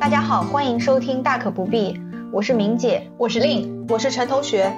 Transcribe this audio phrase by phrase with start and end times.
[0.00, 1.92] 大家好，欢迎收听《大可不必》，
[2.32, 4.72] 我是明姐，我是令，我是陈同学。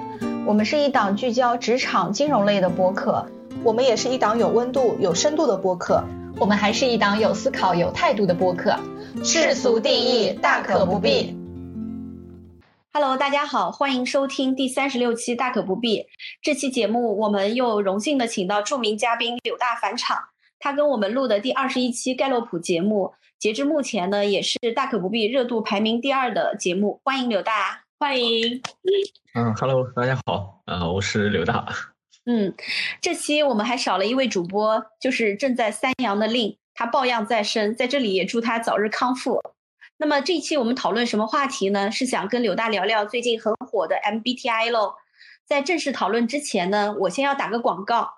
[0.44, 3.24] 我们是一档聚焦职场金融类的播客，
[3.62, 6.02] 我们也是一档有温度、有深度的播客，
[6.40, 8.74] 我们还是一档有思考、有态度的播客。
[9.22, 11.36] 世俗定义，大可不必。
[12.92, 16.00] Hello，大家好，欢迎收听第三十六期《大可不必》。
[16.42, 20.18] 这期节目，我们又荣幸的请到著名嘉宾柳大返场。
[20.58, 27.00] 他跟我们录的第二十一期盖洛普节目，截至目前呢，也是《大可不必》热度排名第二的节目。
[27.04, 28.60] 欢迎柳大，欢迎。
[29.32, 31.64] 嗯，Hello，大家好，呃，我是柳大。
[32.26, 32.52] 嗯，
[33.00, 39.40] 这期我们还少了一位主播，就是正在三阳的令，他抱恙在身，在这里也祝他早日康复。
[39.98, 41.92] 那么这一期我们讨论什么话题呢？
[41.92, 44.94] 是想跟柳大聊聊最近很火的 MBTI 喽。
[45.46, 48.14] 在正式讨论之前呢，我先要打个广告。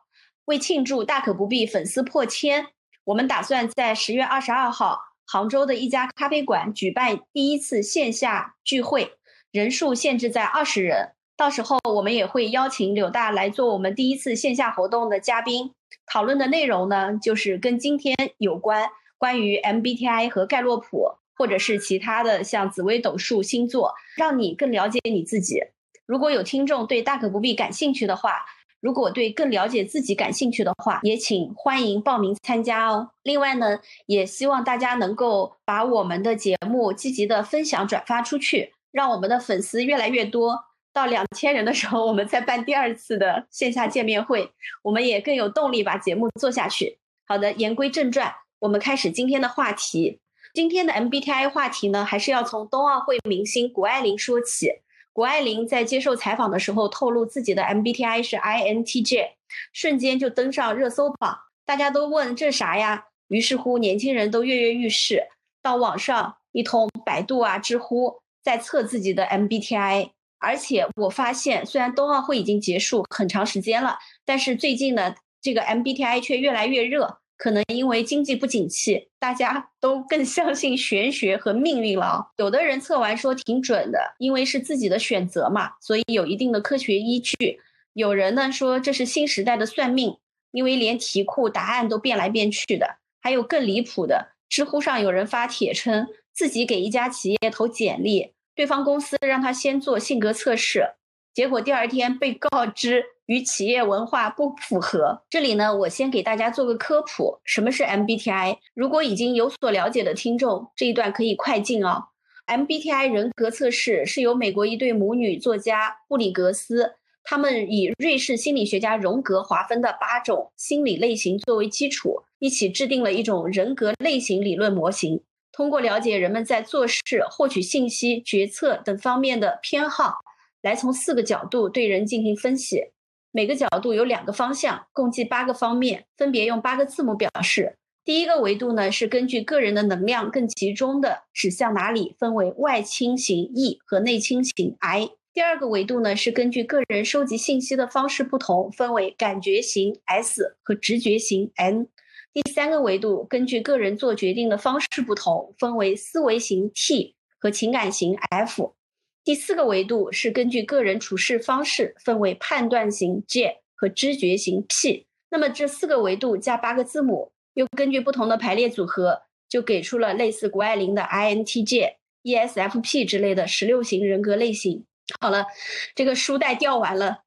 [0.46, 2.68] 为庆祝大可不必粉丝破千，
[3.04, 4.98] 我们打算在十月二十二号
[5.32, 9.12] 杭州的一家咖啡馆举办第一次线下聚会，
[9.52, 11.12] 人数限制在二十人。
[11.36, 15.70] 到时候我们也会邀请柳大来做我们第一次线下活动的嘉宾。
[16.04, 25.60] 讨论的内容呢，就是跟今天有关，关于 MBTI 和盖洛普，或者是其他的像紫微斗数、星座，让你更了解你自己。
[26.06, 28.44] 如果有听众对大可不必感兴趣的话。
[28.80, 33.10] 如果对更了解自己感兴趣的话，也请欢迎报名参加哦。
[33.22, 40.58] 另外呢，也希望大家能够把我们的节目积极的分享转发出去，让我们的粉丝越来越多。
[40.92, 44.50] 到两千人的时候，我们再办第二次的线下见面会，
[44.82, 46.98] 我们也更有动力把节目做下去。
[47.26, 50.18] 好的，言归正传，我们开始今天的话题。
[50.52, 54.80] 今天的 MBTI 话题呢，还是要从冬奥会明星谷爱凌说起。
[55.12, 59.30] 谷爱凌在接受采访的时候透露自己的 MBTI 是 INTJ，
[59.72, 63.06] 瞬间就登上热搜榜，大家都问这啥呀？
[63.28, 65.28] 于是乎，年轻人都跃跃欲试，
[65.62, 70.10] 到网上一通百度啊、知乎，在测自己的 MBTI。
[70.38, 77.19] 而且我发现，虽然冬奥会已经结束很长时间了，但是最近呢，这个 MBTI 却越来越热。
[77.40, 82.32] 可能因为经济不景气，大家都更相信玄学和命运了。
[82.36, 87.58] 有的人测完说挺准的，因为是自己的选择嘛，所以有一定的科学依据。
[87.94, 90.18] 有人呢说这是新时代的算命，
[90.52, 92.98] 因为连题库答案都变来变去的。
[93.22, 100.90] 还有更离谱的，知乎上有人发帖称自己给一家企业投简历，对方公司让他先做性格测试，
[101.32, 103.02] 结果第二天被告知。
[103.30, 105.22] 与企业文化不符合。
[105.30, 108.58] 这里呢，我先给大家做个科普：什么是 MBTI？
[108.74, 112.06] 如果已经有所了解的听众，这一段可以快进哦。
[112.48, 125.22] MBTI 人格测试是由美国一对母女作家布里格斯，他们以瑞士心理学家荣格划分的八种心理类型作为基础，一起制定了一种人格类型理论模型。
[125.52, 130.16] 通过了解人们在做事、获取信息、决策等方面的偏好，
[130.62, 132.90] 来从四个角度对人进行分析。
[133.32, 137.76] 每个角度有两个方向，共计八个方面，分别用八个字母表示。
[138.04, 145.10] 第一个维度呢，是根据个人的能量更集中的指向哪里，分为外倾型 E 和内倾型 I。
[145.32, 151.86] 第二个维度呢，是根据个人收集信息的方式不同，分为感觉型 S 和直觉型 N。
[152.32, 158.74] 第三个维度根据个人做决定的方式不同，分为思维型 T 和情感型 F。
[159.22, 165.06] 第四个维度是根据个人处事方式分为判断型 J 和知觉型 P。
[165.30, 171.94] 那么这四个维度加八个字母，又根据不同的排列组合，就给出了类似谷爱凌的 INTJ、
[172.24, 174.84] ESFP 之类的十六型人格类型。
[175.20, 175.46] 好了，
[175.94, 177.20] 这个书带掉完了，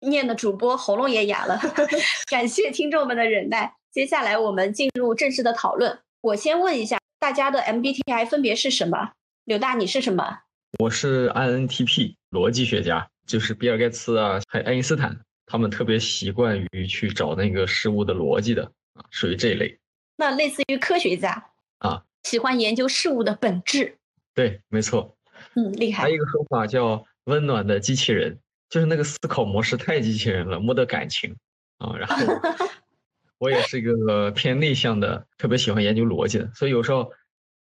[0.00, 1.60] 念的主播喉咙也哑了，
[2.30, 3.74] 感谢听众们的忍耐。
[3.92, 6.00] 接下来我们进入正式的讨论。
[6.22, 9.12] 我先问一下大家的 MBTI 分别是什么？
[9.44, 10.38] 柳大，你是什么？
[10.78, 18.64] 我是 INTP 逻辑学家，就是比尔盖茨啊，还有爱因斯坦，他们特别习惯于去找那个事物的逻辑的
[18.94, 19.78] 啊，属于这一类。
[20.16, 23.96] 那类似于科学家啊，喜欢研究事物的本质。
[24.34, 25.16] 对，没错。
[25.54, 26.02] 嗯，厉害。
[26.02, 28.38] 还有一个说法叫温暖的机器人，
[28.68, 31.36] 就是那个思考模式太机器人了，没得感情
[31.78, 31.96] 啊。
[31.96, 32.16] 然后
[33.38, 37.12] 我也是一个偏内向的，特别喜欢研究逻辑的，所以有时候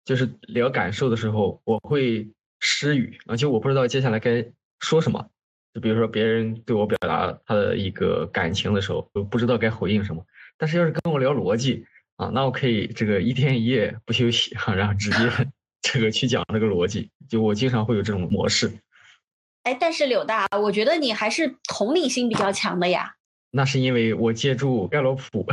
[0.05, 2.27] 就是聊感受的时候，我会。
[2.59, 4.45] 失语，而且我不知道接下来该
[4.79, 5.29] 说什么。
[5.73, 10.25] 就比如说别人对我表达他的一个感情的时候，我不知道该回应什么。
[10.57, 11.85] 但是要是跟我聊逻辑
[12.15, 15.29] 啊，那我可以这个一天一夜不休息哈， 然后直接
[15.81, 17.11] 这个去讲这个逻辑。
[17.29, 18.71] 就我经常会有这种模式。
[19.63, 23.13] 哎，但是柳大，我觉得你还是同理心比较强的呀。
[23.51, 25.43] 那是因为我借助盖洛普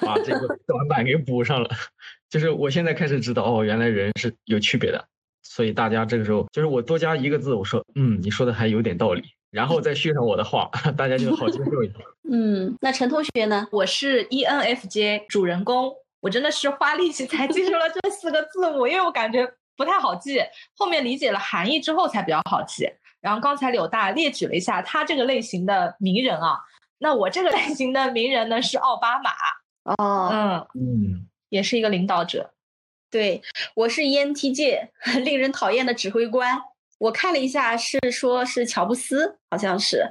[0.00, 1.70] 把这个 短板给补上了。
[2.30, 5.08] 就是我现在开始知道哦，原来人是有区别的。
[5.48, 11.98] 所以大家这个时候就是我多加一个字，我说嗯，你说的还有点道理，然后再续上我的话， 大家就好接受一点。
[12.30, 13.66] 嗯，那陈同学呢？
[13.72, 15.90] 我是 ENFJ 主人公，
[16.20, 20.38] 我真的是花力气才记住了这四个字母，因为我感觉不太好记，
[20.76, 22.86] 后面理解了含义之后才比较好记。
[23.20, 26.58] 然后刚才柳大列举了一下他这个类型的名人啊，
[26.98, 29.30] 那我这个类型的名人呢是奥巴马。
[29.96, 32.50] 哦，嗯嗯，也是一个领导者。
[33.10, 33.40] 对，
[33.74, 34.88] 我是 ENTJ，
[35.24, 36.58] 令人讨厌的指挥官。
[36.98, 40.10] 我看了一下，是说是乔布斯，好像是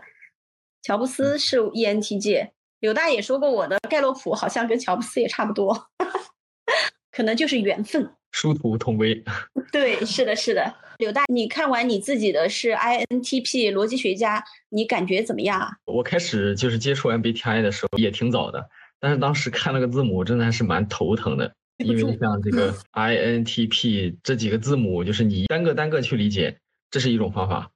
[0.81, 2.49] 乔布斯是 ENTJ。
[2.79, 5.89] 柳大也说过我的盖洛普好像跟乔布斯也差不多，
[7.11, 9.23] 可能就是缘分，殊途同归。
[9.71, 10.73] 对，是的，是的。
[10.97, 15.69] 柳大，你看完你自己的是 INTP 逻辑学家，你感觉怎么样啊？
[15.85, 21.53] 我开始就是接触 MBTI 的时候也挺早的，但是当时看那个字母真的还是蛮头疼的。
[21.77, 26.59] 因为 像这个 INTP 这几个字母，就是你单个单个去理解，
[26.89, 27.71] 这是一种方法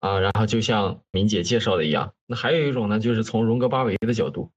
[0.00, 0.18] 啊。
[0.18, 4.50] 然后就像明姐介绍的一样，那还有一种呢，就是从荣格八维的角度，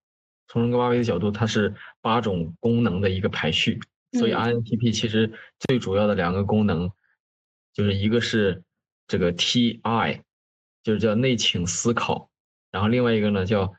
[0.48, 3.80] 从荣格八维的角度，它是八种功能的一个排序。
[4.18, 6.92] 所以 INTP 其实最主要的两个功能，
[7.74, 8.64] 就是一个是
[9.08, 10.22] 这个 TI，
[10.84, 12.30] 就是叫内倾思考，
[12.72, 13.72] 然后另外一个呢叫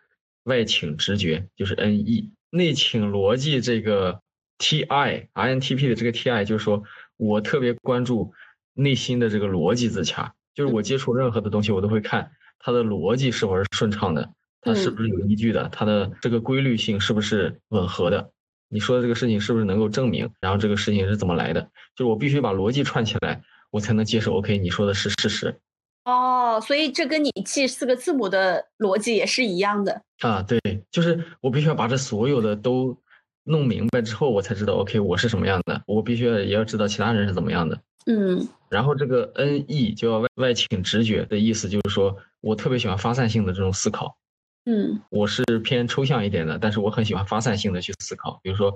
[0.45, 2.31] 外倾直觉，就是 NE。
[2.51, 4.22] 内倾逻辑这个。
[4.63, 6.85] T I I N T P 的这个 T I 就是说
[7.17, 8.33] 我特别关注
[8.75, 12.31] 内心的这个逻辑自洽，就是我接触任何的东西，我都会看
[12.61, 14.31] 它的逻辑是否是顺畅的，
[14.61, 18.31] 它是不是有依据的，它的这个规律性是不是吻合的，
[18.69, 21.61] 你说的这个事情是不是能够证明，然后这个事情是怎么来的，
[21.97, 23.43] 就是我必须把逻辑串起来，
[23.73, 24.35] 我才能接受。
[24.35, 25.59] OK，你说的是事实。
[26.05, 30.41] 哦，所以这跟你记四个字母的逻辑也是一样的啊？
[30.41, 30.61] 对，
[30.93, 32.97] 就是我必须要把这所有的都。
[33.45, 37.81] 弄明白之后，我才知道，OK，我是什么样的，我必须要也要知道其他人是怎么样的。
[38.07, 44.17] 嗯，然后这个 NE 就要外外倾直觉的意思，就是说我特别喜欢发散性的这种思考。
[44.65, 48.39] 嗯，我是偏抽象一点的，但是我很喜欢发散性的去思考。
[48.43, 48.73] 比如说，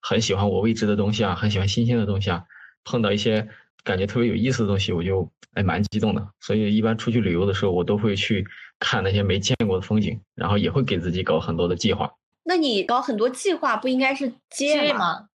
[0.00, 2.44] 很喜欢我未知的东西啊，很喜欢新鲜的东西啊，
[2.84, 3.48] 碰到一些
[3.82, 6.28] 感觉特别有意思的东西，我就哎蛮激动的。
[6.40, 8.46] 所以一般出去旅游的时候，我都会去
[8.78, 12.12] 看那些没见过的风景，然后也会给自己搞很多的计划。
[12.48, 15.28] 那你搞很多计划不应该是接吗？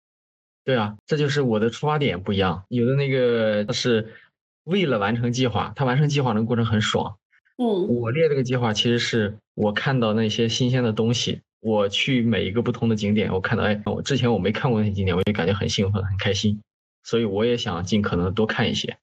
[0.63, 2.63] 对啊，这就是我的出发点不一样。
[2.69, 4.13] 有的那个是
[4.65, 7.17] 为了完成计划，他完成计划的过程很爽。
[7.57, 16.61] 嗯，我列这个计划其实是我看到那些新鲜的东西，我去每一个不同的景点，我看到哎，我之前我没看过那些景点，我就感觉很兴奋很开心，
[17.03, 18.95] 所以我也想尽可能多看一些。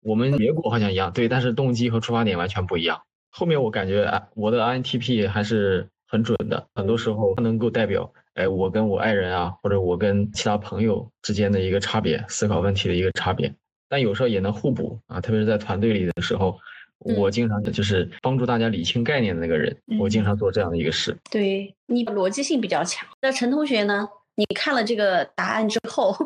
[0.00, 3.02] 我们结果好像一样，对，但是动机和出发点完全不一样。
[3.28, 5.86] 后面我感觉我的 INTP 还是。
[6.10, 13.54] 很准的，很多时候它能够代表，哎，我跟我爱人啊，或者我跟其他朋友之间的一个差别，思考问题的一个差别。
[13.88, 16.58] 但有时候也能互补啊，特别是在团队里的时候，
[16.98, 21.16] 我经常就是帮助大家理清概念的那个人，我经常做这样的一个事。
[21.30, 23.08] 对你逻辑性比较强。
[23.22, 24.08] 那陈同学呢？
[24.36, 26.16] 你看了这个答案之后？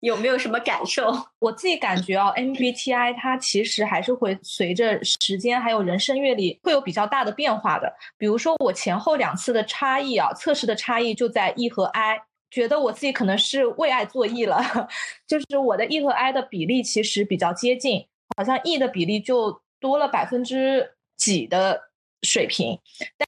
[0.00, 1.12] 有没有什么感受？
[1.40, 7.92] 我自己感觉啊，MBTI 它其实还是会随着时间还有人生阅历会有比较大的变化的。
[8.16, 14.62] 比如说我前后两次的差异啊，测试的差异就在 E 和 I，觉得我自己可能是为爱作 E 了，
[15.26, 21.87] 就是我的 E 和 I 的比例其实比较接近，好像 E 的比例就多了百分之几的。
[22.22, 22.78] 水平，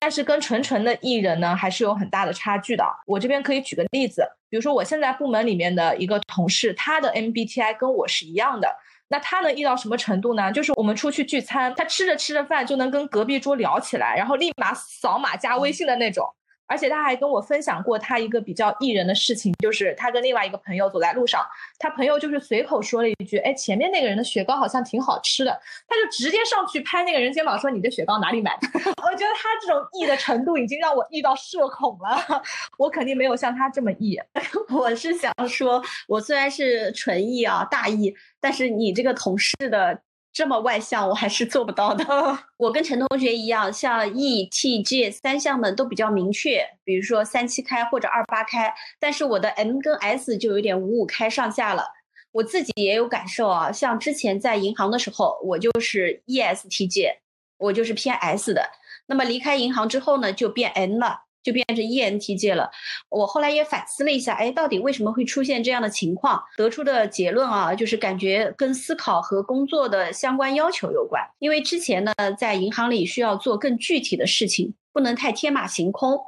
[0.00, 2.84] 但是跟纯纯的艺人呢，还是有很大的差距的。
[3.06, 8.68] 我这边可以举个例子，比如说我现在部门里面的一个同事，他的 MBTI 跟我是一样的，
[9.08, 10.50] 那他能易到什么程度呢？
[10.50, 16.26] 就是我们出去聚餐，他吃着吃着饭就能跟隔壁桌聊起来，然后立马扫码加微信的那种。
[16.70, 21.44] 而且他还跟我分享过他一个比较艺人的事情，就是他跟另外一个朋友走在路上，
[21.80, 25.50] 他朋友就是随口说了一句：“哎，前面那个人的雪糕好像挺好吃的。”
[25.88, 28.68] 他就直接上去拍那个人肩膀说：“你的雪糕哪里买的？”
[29.02, 32.42] 我觉得他这种艺的程度已经让我艺到社恐了，
[32.78, 34.16] 我肯定没有像他这么艺。
[34.70, 40.00] 我是想说，我虽然是纯艺啊大艺，但是你这个同事的。
[40.32, 42.04] 这么外向，我还是做不到的。
[42.56, 48.72] 我跟陈同学一样，像 E、T、G 三项们都比较明确，比如说三七开或者二八开。
[48.98, 51.84] 但是我的 M 跟 S 就有点五五开上下了。
[52.32, 57.16] 我自己也有感受啊，像之前在银行的时候，我就是 ESTJ，
[57.58, 58.70] 我就是偏 S 的。
[59.06, 61.24] 那么离开银行之后呢，就变 N 了。
[61.42, 62.70] 就变成 ENTJ 了。
[63.08, 66.42] 我后来也反思了一下，哎，到底为什么会出现这样的情况？
[66.56, 71.22] 得出的结论啊，就是感觉跟思考和工作的相关要求有关。
[71.38, 76.18] 因为之前呢，在银行里需要做更具体的事情，不能太天马行空，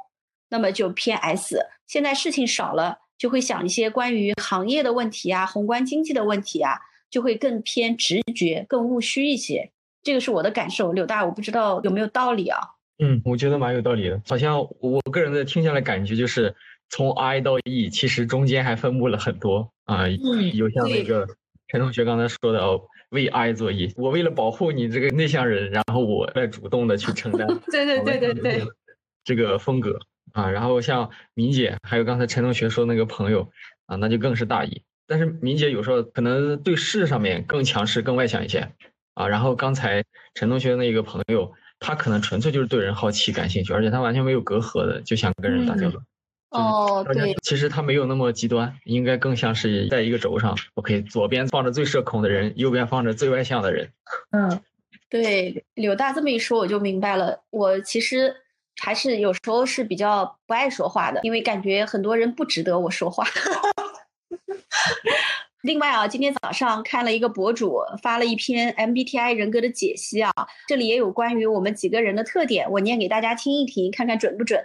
[0.49, 1.65] 那么就偏 S。
[1.87, 2.99] 现在事情少了。
[3.15, 6.73] 就会想一些关于行业的问题啊、宏观经济的问题啊，
[7.09, 9.71] 就会更偏直觉、更务虚一些。
[10.01, 12.59] 这个是我的感受，柳大，我不知道有没有道理啊？
[12.99, 14.21] 嗯，我觉得蛮有道理的。
[14.27, 16.55] 好像我个人的听下来感觉就是，
[16.89, 20.05] 从 I 到 E，其实中间还分布了很多啊。
[20.05, 21.27] 嗯，有像那个
[21.67, 27.47] 陈同学刚才说的哦，为 I 做 E，我为了保护你这个内向人，然后我来主动的去承担。
[27.71, 28.63] 对对对对对，
[29.23, 29.99] 这个风格
[30.31, 30.51] 啊。
[30.51, 33.49] 然后像敏姐，还有刚才陈同学说那个朋友
[33.87, 34.83] 啊，那就更是大 E。
[35.07, 38.69] 但是敏姐有时候可能对事上面更强势、更外向一些
[39.15, 39.27] 啊。
[39.27, 40.03] 然后刚才
[40.35, 41.51] 陈同学那个朋友。
[41.83, 45.99] 他可能纯粹就是对人好奇、感兴趣，而且他完全没有隔阂的，就想跟人打交道。
[46.49, 50.57] 哦，对，其实他没有那么极端，应该更像是在一个轴上。
[50.75, 53.91] OK，左边放着最社恐的人，右边放着最外向的人。
[54.31, 54.61] 嗯，
[55.09, 57.41] 对，柳大这么一说，我就明白了。
[57.49, 58.33] 我其实
[58.81, 63.25] 还是有时候是比较不爱说话的，因为感觉很多人不值得我说话。
[65.63, 70.29] 另外啊，今天早上看了一个博主发了一篇 MBTI 人格的解析啊，
[70.67, 74.61] 这里也有关于我们几个人的特点，我念给大家听一听，看看准不准。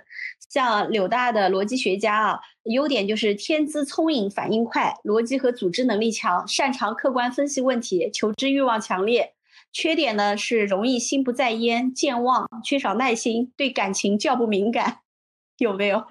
[0.51, 9.35] 像柳大的逻辑学家啊，优点就是天资聪颖、反应快、逻辑和组织能力强、擅长客观分析问题、求知欲望强烈。
[9.71, 14.99] 缺点呢是容易心不在焉、健忘、缺少耐心、对感情较不敏感，
[15.59, 16.05] 有没有？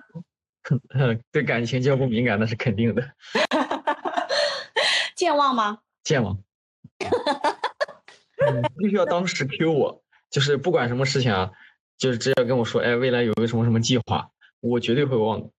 [1.33, 3.03] 对感情较不敏感那是肯定的。
[5.17, 5.79] 健忘吗？
[6.03, 6.37] 健忘，
[8.77, 11.51] 必须要当时 Q 我，就是不管什么事情啊，
[11.97, 14.29] 就是只要跟我说，哎，未来有个什么什么计划，
[14.61, 15.49] 我绝对会忘的。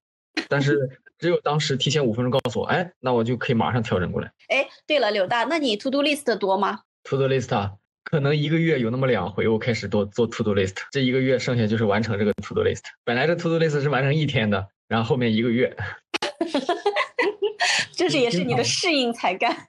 [0.47, 4.31] 但是只有当时提前五分钟告诉我，哎，那我就可以马上调整过来。
[4.47, 7.73] 哎，对了，柳大，那你 To Do List 多吗？To Do List 啊，
[8.05, 12.83] 可能一个月有那么两回，我开始多做 To Do List，这一个月剩下就是完成这个 To Do List。
[13.03, 15.75] 本来这 To Do List 是完成一天的，然后后面一个月。
[17.91, 19.67] 这是也是你的适应才干。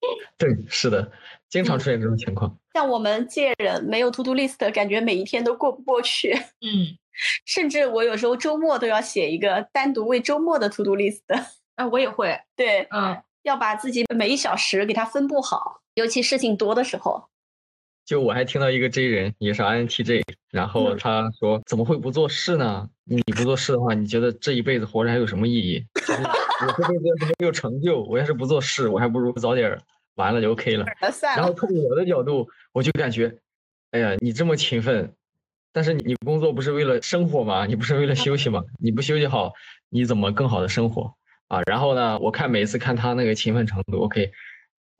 [0.38, 1.12] 对，是的，
[1.48, 2.56] 经常出现这种情况。
[2.72, 6.32] 像我们借人没有 to do list，感觉每一天都过不过去。
[6.60, 6.96] 嗯，
[7.44, 11.20] 甚至我有时候周末都要写一个单独为周末的 to do list。
[11.76, 12.40] 啊，我也会。
[12.56, 17.28] 对，嗯，要把自己每一小时给它分布好，尤其事情多的时候。
[18.10, 22.90] 就我还听到一个 J 人，也是 INTJ，然后他说：“怎么会不做事呢？
[23.04, 29.80] 你不做事的话，你觉得这一辈子活着还有什么意义？”我这辈子没有成就，我要是不做事，我还不如早点
[30.16, 30.84] 完了就 OK 了。
[31.36, 33.32] 然后从我的角度，我就感觉，
[33.92, 35.14] 哎呀，你这么勤奋，
[35.72, 37.64] 但是你工作不是为了生活吗？
[37.64, 38.60] 你不是为了休息吗？
[38.80, 39.52] 你不休息好，
[39.88, 41.14] 你怎么更好的生活
[41.46, 41.62] 啊？
[41.68, 44.32] 然后呢，我看每次看他那个勤奋程度，OK，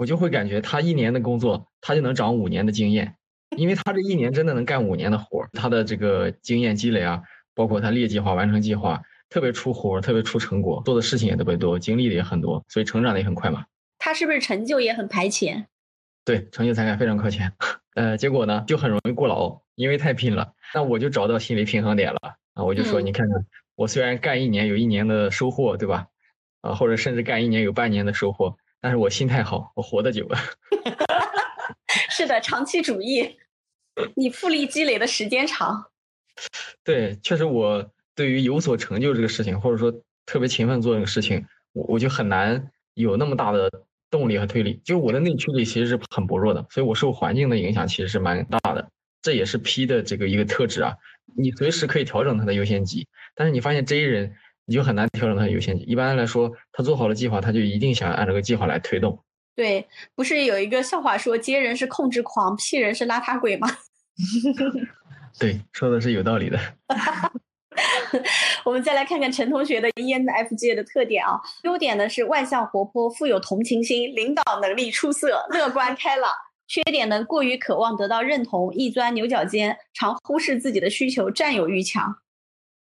[0.00, 3.16] 我就会感觉他一年的工作，他就能长五年的经验，
[3.54, 7.23] 因为他这一年真的能干五年的活他的这个经验积累啊，
[7.54, 9.02] 包括他列计划、完成计划。
[9.28, 13.64] 特别出活，特别出成果，做的事情也特别多，经历的也很多，所以成长的也很快嘛。
[13.99, 15.69] 他是不是成就也很排前？
[16.25, 17.52] 对，成就才干非常靠前。
[17.95, 20.54] 呃，结果呢就很容易过劳，因为太拼了。
[20.75, 22.19] 那我就找到心理平衡点了
[22.54, 26.07] 啊，我就说，你看看，我虽然干一年有一年的收获，对吧？
[26.62, 30.29] 啊，或者甚至干一年有半年的收获，但是我心态好，我活得久。
[32.11, 33.39] 是的，长期主义，
[34.17, 35.91] 你复利积累的时间长。
[36.85, 37.91] 对，确实我。
[38.17, 39.91] 对于有所成就这个事情，或者说
[40.27, 43.71] 特别勤奋做这个事情，我我就很难有那么大的
[44.11, 44.79] 动力和推力。
[44.85, 48.91] 就我的内驱力其实是很薄弱的，所以我受环境的影响其实是蛮大的。
[49.23, 50.95] 这也是 P 的这个一个特质啊，
[51.35, 54.35] 你随时可以调整它的优先级，但是你发现 J 人
[54.71, 55.83] 你就很难调整它的优先级。
[55.83, 59.19] 一般来说，他做好了计划，他就一定想按这个计划来推动。
[59.57, 59.85] 对，
[60.15, 63.69] 不是有一个笑话说接人是控制狂屁人是邋遢鬼吗？
[65.41, 66.57] 对，说的是有道理的。
[68.65, 76.31] 我们再来看看陈同学的 ENFJ 的特点啊，优点呢是外向活泼、富有同情心、领导能力出色、乐观开朗。
[76.69, 82.19] 缺点呢过于渴望得到认同，易钻牛角尖，常忽视自己的需求，占有欲强。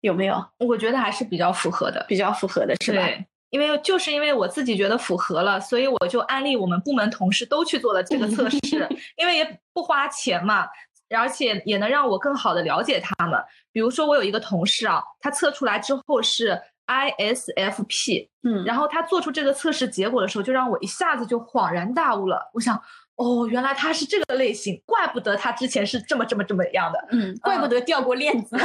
[0.05, 0.45] 有没有？
[0.59, 3.03] 我觉得还是比较符合的，比较符合的是吧？
[3.03, 10.69] 对，因为就是因为我自己觉得符合了，所以我就安利我们部门同事都去做了这个测试， 因为也不花钱嘛。
[11.17, 13.39] 而且也能让我更好的了解他们。
[13.71, 22.51] 比如说，我有一个同事啊，他测出来之后是 ISFP，嗯，然后他做出这个测试结果的时候，就让我一下子就恍然大悟了。
[22.55, 22.83] 我想，
[23.17, 28.57] 哦，原来他是这个类型，怪不得他之前是这么这么这么样的，嗯，怪不得掉过链子。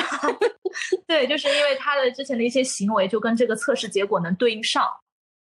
[1.08, 4.86] 对，就是因为他的之前的一些行为就跟这个测试结果能对应上，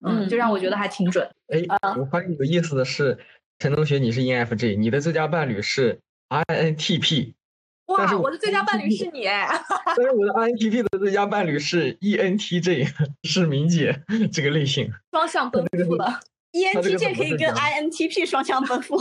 [0.05, 1.29] 嗯，就让我觉得还挺准。
[1.47, 1.63] 哎，
[1.97, 3.17] 我发现有意思的是，
[3.59, 5.99] 陈同学你是 ENFJ，你的最佳伴侣是。
[6.27, 7.35] INTP，
[7.85, 9.47] 哇，我我的最佳伴侣是你哎！
[9.95, 12.91] 但是我的 INTP 的最佳伴侣是 ENTJ，
[13.23, 14.01] 是明姐
[14.33, 14.91] 这个类型。
[15.11, 16.19] 双向奔赴了。
[16.55, 18.95] ENTJ 可以跟 INTP 双向奔赴，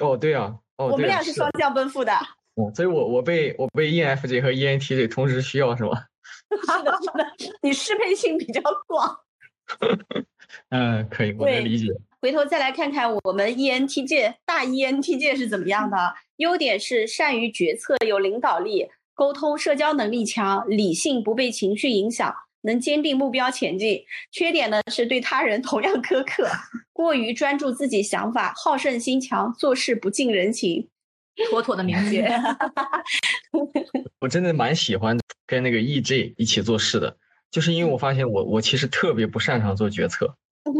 [0.00, 2.12] 哦，对啊，哦，我们俩是双向奔赴的。
[2.56, 5.92] 哦所以我我被我被 ENFJ 和 ENTJ 同时需要是吗？
[6.50, 7.26] 是的，是的，
[7.62, 9.16] 你适配性比较广。
[10.70, 11.86] 嗯，可以，我能理解。
[12.20, 15.96] 回头再来看看我们 ENTJ 大 ENTJ 是怎么样的。
[16.38, 24.02] 优点是善于决策，有领导力，沟通社交能力强，理性不被情绪影响，能坚定目标前进。
[24.30, 26.48] 缺点呢是对他人同样苛刻，
[26.92, 30.88] 过于专注自己想法，好胜心强，做事不近人情。
[31.50, 32.28] 妥妥的明姐，
[34.20, 37.16] 我真的蛮喜欢跟那个 EJ 一起做事的，
[37.48, 40.34] 就是因为我发现我我其实特别不擅长做决策，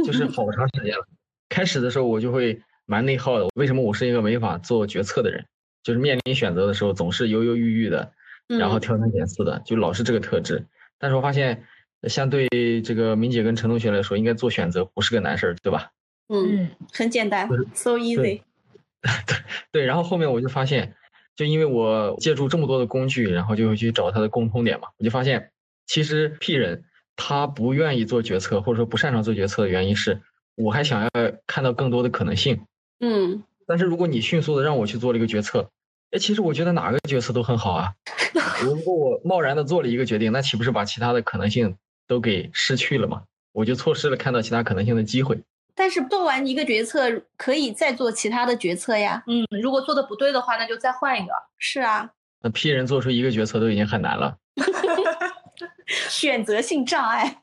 [0.04, 1.06] 就是好长时间了。
[1.48, 5.46] 开始的时候我就会蛮内耗的，为什么我是一个没法做决策的人？
[5.84, 8.12] 就是面临选择的时候总是犹犹豫豫的，
[8.48, 10.66] 然后嗯挑三拣四的，就老是这个特质。
[10.98, 11.64] 但是我发现，
[12.04, 12.48] 相对
[12.82, 15.90] 这个明姐跟陈同学来说，应该做选择不是个难事儿，对吧？
[16.28, 18.16] 嗯，嗯，很简单，so easy。
[18.16, 18.42] 对
[19.72, 20.94] 对，然后后面我就发现，
[21.36, 25.50] 就因为我借助这么多的工具，然后就会去找他的共通点嘛，我就发现，
[25.86, 26.84] 其实 P 人
[27.16, 30.20] 他不愿意做决策，或者说不擅长做决策的原因是，
[30.56, 31.10] 我还想要
[31.46, 32.66] 看到更多的可能性。
[33.00, 35.70] 嗯，但是如果你迅速的让我去做了一个决策，
[36.10, 37.92] 哎，其实我觉得哪个决策都很好啊。
[38.62, 43.22] 如果我贸然的做了一个决定，那岂不是把其他的可能性都给失去了吗？
[43.52, 45.38] 我就错失了看到其他可能性的机会。
[45.74, 49.22] 但是做完一个决策，可以再做其他的决策呀。
[49.26, 51.32] 嗯，如果做的不对的话，那就再换一个。
[51.58, 52.10] 是啊，
[52.40, 54.36] 那批人做出一个决策都已经很难了，
[55.86, 57.42] 选择性障碍。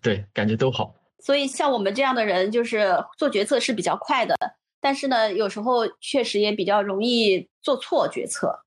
[0.00, 0.94] 对，感觉都好。
[1.18, 4.36] 所以像我们这样的人，就是做决策是比较快的，
[4.80, 8.60] 但是呢，有时候确实也比较容易做错决策，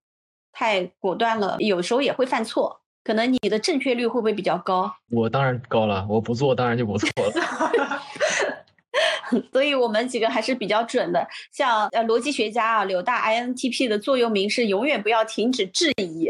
[0.52, 2.82] 太果断了，有时候也会犯错。
[3.02, 4.94] 可能你的正确率会不会比较高？
[5.10, 7.32] 我当然高了，我不做当然就不错了。
[9.54, 11.26] 所以我们几个还是比较准的。
[11.54, 16.30] 像呃逻辑学家啊，柳大 INTP 的座右铭是永远不要停止质疑。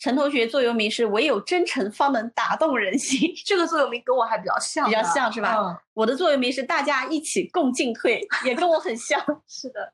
[0.00, 3.30] 陈同学座右铭是唯有真诚方能打动人心。
[3.44, 9.20] 这个座右铭跟我还比较像比，较像是吧嗯，我的座右铭是大家一起共进退，也跟我很像。
[9.46, 9.92] 是的，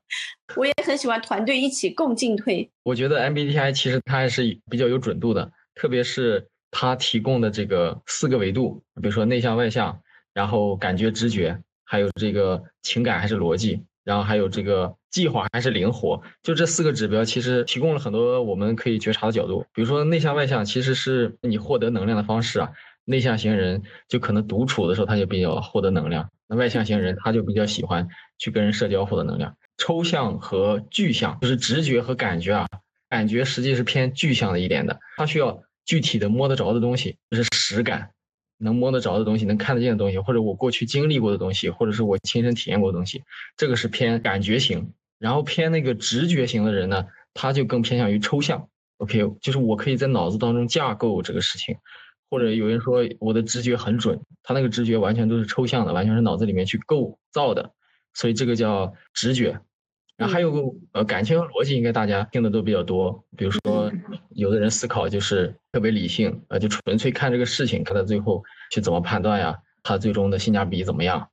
[0.55, 2.71] 我也很喜欢团队一起共进退。
[2.83, 10.01] 我觉得 MBTI 其实它还是比较有准度的，特别是它提供的这个四个维度，比如说内向外向，
[10.33, 19.65] 然后感觉直觉，还有这个情感还是逻辑，然后还有这个计划还是灵活，就这四个指标其实提供了很多我们可以觉察的角度。
[19.73, 22.69] 比如说内向外向其实是你获得能量的方式啊，
[23.03, 29.57] 内向型人就可能独处的时候他就比较获得能量，那外向型人他就比较喜欢去跟人社交获得能量。
[29.79, 32.67] 抽象和具象就是直觉和感觉啊，
[33.09, 38.11] 感觉实际是偏具象的一点的，它需要具体的摸得着的东西，就是实感，
[38.59, 43.23] 能摸得着的东西，能看得见的东西，或者我过去经历过的东西，或者是我亲身体验过的东西，
[43.55, 44.93] 这个是偏感觉型。
[45.19, 48.67] 然后偏那个直觉型的人呢，他就更偏向于抽象。
[48.97, 51.75] OK，就是我可以在脑子当中架构这个事情，
[52.29, 57.71] 或者有人说我的直觉很准，他那个直觉完全都是抽象的，完全是脑子里面去构造的，
[58.13, 59.59] 所以这个叫直觉。
[60.15, 60.61] 然后还有个
[60.93, 63.23] 呃感情和逻辑，应该大家听的都比较多。
[63.37, 63.91] 比如说，
[64.31, 71.29] 有的人思考就是特别理性，呃，就纯粹看这个事情，看他最后去怎么判断呀，他最终的性价比怎么样。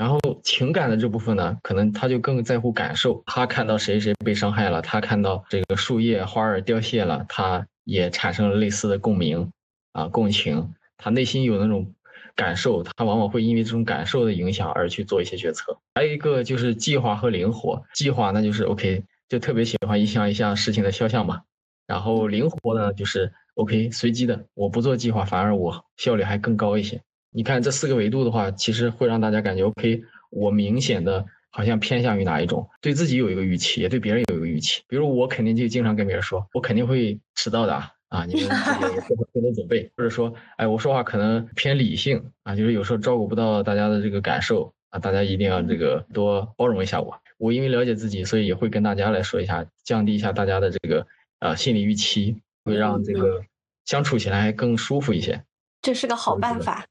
[0.00, 3.22] 然后情感的这部分呢，可能他就更在乎感受。
[3.26, 9.52] 他看到谁谁被伤害了，他看到这个树叶花儿凋谢了，他也产生了类似的共鸣
[9.92, 10.72] 啊共情。
[10.96, 11.92] 他内心有那种
[12.34, 15.78] 感受，他往往会因为这种感受的影响而去做一些决策。
[15.94, 17.84] 还有一个就是计划和灵活。
[17.92, 21.42] 计划那就是 OK，就特别喜欢一项一项事情的肖像嘛。
[21.86, 27.02] 然后灵活呢，就是 OK 随机的，我不做计划，反而我效率还更高一些。
[27.32, 34.82] 你看这四个维度的话，其实会让大家感觉 OK，我明显的好像偏向于哪一种，对自己有一个预期，也对别人有一个预期。
[34.88, 47.16] 比如我肯定就经常跟别人说，我肯定会迟到的啊，啊，你们自己也做好心理准备，或者说，哎，我说话可能偏理性啊，就是有时候照顾不到大家的这个感受啊，大家一定要这个多包容一下我。
[47.38, 51.06] 我因为了解自己，所以也会跟大家来说一下，降低一下大家的这个
[51.38, 53.42] 呃心理预期，会让这个
[53.84, 55.42] 相处起来更舒服一些。
[55.80, 56.84] 这是个好办法。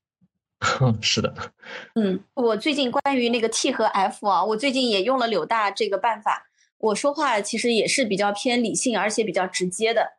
[1.02, 1.34] 是的，
[1.96, 6.48] 嗯，我最近关于那个 T 和 F 啊，我最近也用了柳大这个办法。
[6.80, 10.14] 我说话其实也是比较偏理性，而且比较直接的。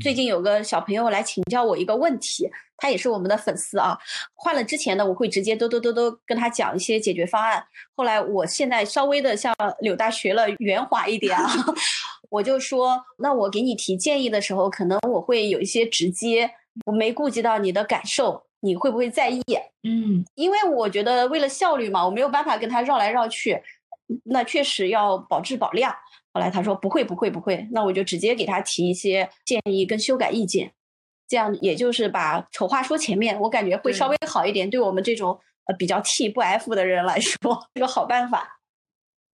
[0.00, 3.98] 最近有个小朋友来请教我一个问题，他也是我们的粉丝啊。
[4.34, 7.62] 换了之前呢，我会直接嘟嘟嘟嘟跟他讲一些解决方案。
[7.94, 11.50] 后来我现在稍微的向柳大学了圆滑一点啊，
[12.30, 16.50] 我就说，那我给你提建议的时候，可能我会有一些直接，
[16.86, 19.42] 我没顾及到你的感受，你会不会在意？
[19.82, 23.60] 嗯，因为我觉得为了效率嘛，我没有办法跟他绕来绕去，
[24.24, 25.94] 那确实要保质保量。
[26.32, 30.72] 后来他说不会不会不会，那我就直接给他提一些建议跟修改意见，
[31.28, 37.38] 这样也就是把丑话说前面，我感觉会稍微好一点，对我们这种呃比较 T 不 F 的人来说
[37.76, 38.58] 是个好办法。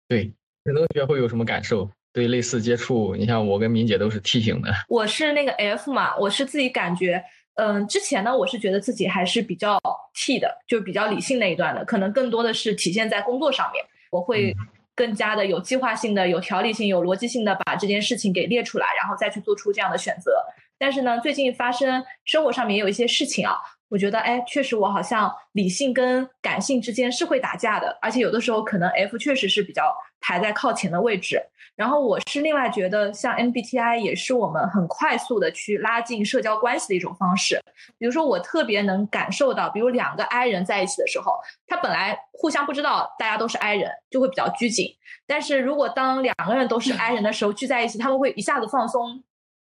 [0.08, 0.34] 对，
[0.66, 1.90] 陈同学会有什么感受？
[2.12, 7.24] 对类似接触，你像我跟敏姐都是 T 型的，我是那个 F 嘛，我是自己感觉，
[7.60, 9.78] 嗯，之前呢，我是觉得自己还是比较
[10.14, 14.56] T 的，就是比较理性那一段的，可能更多的是体现在工作上面，我会
[14.96, 20.32] 更加的有计划性的、有条理性、有逻辑性的把这件事情给列出来，然后再去做出这样的选择。
[20.78, 23.58] 但是呢，最近发生生活上面也有一些事情啊，
[23.90, 31.42] 我觉得，哎，确实我好像理性跟感性之间是会打架的，而且有的时候可能 F 确实是比较排在靠前的位置。
[31.76, 37.58] 然后我是另外觉得，像 MBTI 也是我们很快速的去拉近社交关系的一种方式。
[37.98, 44.94] 比如说，我特别能感受到，比如两个 I 人在一起的时候，他本来互相不知道大家都是 I 人，就会比较拘谨。
[45.26, 49.24] 但是如果当两个人都是 I 人的时候聚在一起，他们会一下子放松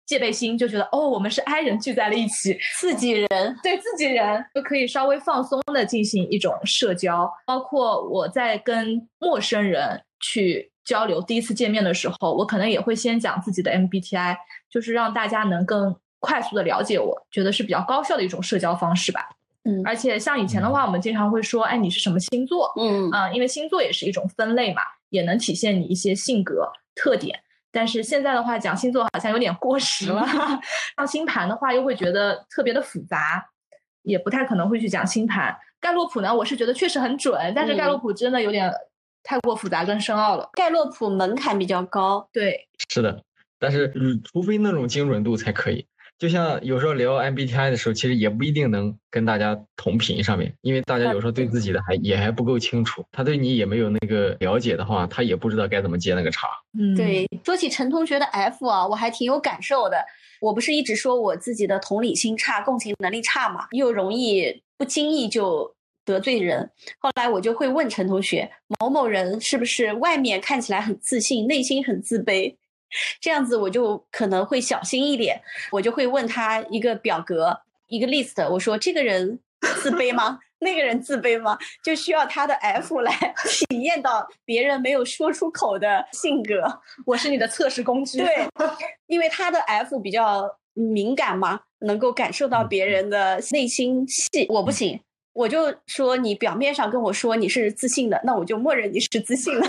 [0.08, 3.28] 戒备心，就觉得哦，我们是 I 人聚在了一起，自己人
[3.62, 7.32] 对自己人就可以稍微放松的进行一种社交。
[7.46, 10.72] 包括我在跟陌生人去。
[10.88, 14.38] 交流第一次见面的时候，我可能也会先讲自己的 MBTI，
[14.70, 19.28] 就是让大家能更快速的了解我，觉得是比较高效的一种社交方式吧。
[19.66, 22.72] 嗯，而且像以前的话，我们经常会说，哎，你是什么星座？
[22.80, 27.38] 嗯啊，因为星座也是一种分类嘛，也能体现你一些性格特点。
[27.78, 30.26] 但是现在的话，讲星座好像有点过时了。
[30.98, 33.48] 像星盘的话，又会觉得特别的复杂，
[34.02, 35.56] 也不太可能会去讲星盘。
[35.80, 38.74] 盖洛普呢，我是觉得确实很准，但是盖洛普真的有点。
[39.24, 42.30] 太过复杂跟深奥了，盖洛普门槛比较高。
[42.32, 43.22] 对，是的，
[43.60, 45.86] 但是嗯，除非那种精准度才可以。
[46.20, 56.48] 就像有时候聊 MBTI 的时候，其实也不一定能跟大家同频上面，因为大家有时候对自己的还也还不够清楚，他对你也没有那个了解的话，他也不知道该怎么接那个茬。
[56.78, 57.28] 嗯，对。
[57.44, 59.98] 说起陈同学的 F 啊，我还挺有感受的。
[60.42, 65.76] 我不是一直说我自己的同理心差、共情能力差嘛，又容易不经意就。
[66.08, 68.50] 得罪人，后来我就会问陈同学，
[68.80, 72.56] 某某人是不是外面看起来很自信，内心很自卑？
[73.20, 79.40] 这样子我就可能会小心一点，我就会问他一个表格，一个 list，我说这个人
[79.82, 80.40] 自卑吗？
[80.60, 81.56] 那个人自卑吗？
[81.84, 83.14] 就需要他的 F 来
[83.70, 86.64] 体验到别人没有说出口的性格。
[87.06, 88.18] 我是你的测试工具。
[88.18, 88.48] 对，
[89.06, 95.00] 因为他的 F 比较敏感嘛，能够感受到别人的内心戏，我不行。
[95.34, 99.68] 我就说你表面上跟我说你是自信的，那我就默认你是自信的。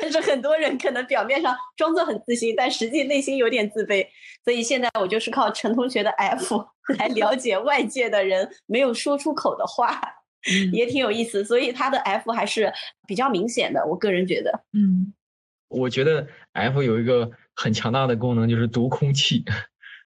[0.00, 4.06] 但是很多人可能表面上装作很自信，但实际内心有点自卑。
[4.44, 6.64] 所以现在我就是靠陈同学的 F
[6.98, 10.00] 来了解外界的人没有说出口的话，
[10.72, 11.44] 也挺有意思。
[11.44, 12.72] 所以他的 F 还是
[13.06, 14.64] 比较明显的，我个人觉得。
[14.72, 15.12] 嗯，
[15.68, 19.44] 我觉得 F 有一个很强大的功能，就是读空气。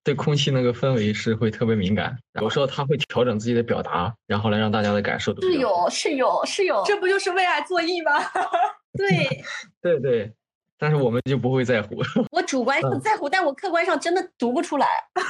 [0.04, 8.12] 对空气那个氛围是会特别敏感，有时候他会调整自己的表达，然后来让大家的感受都是有是有是有，这不就是为爱作义吗？
[8.98, 9.44] 对
[9.80, 10.32] 对对，
[10.76, 11.96] 但是我们就不会在乎。
[12.30, 14.86] 我主观上在乎，但我客观上真的读不出来。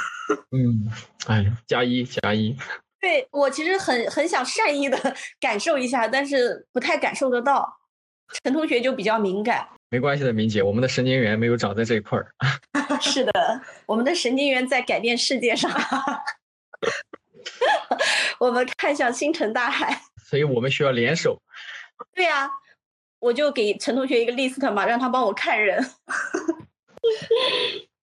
[0.51, 0.91] 嗯，
[1.29, 2.57] 哎，加一加一。
[3.01, 4.99] 对我其实很很想善意的
[5.39, 7.79] 感受一下，但是不太感受得到。
[8.43, 9.67] 陈同学就比较敏感。
[9.91, 12.35] 没关系的，明姐，我们的神经元没有长在这一块儿。
[13.01, 15.71] 是的，我们的神经元在改变世界上。
[18.39, 19.99] 我们看向星辰大海。
[20.27, 21.41] 所以我们需要联手。
[22.13, 22.51] 对呀，
[23.21, 25.85] 我就给陈同学一个 list 嘛，让他帮我看人。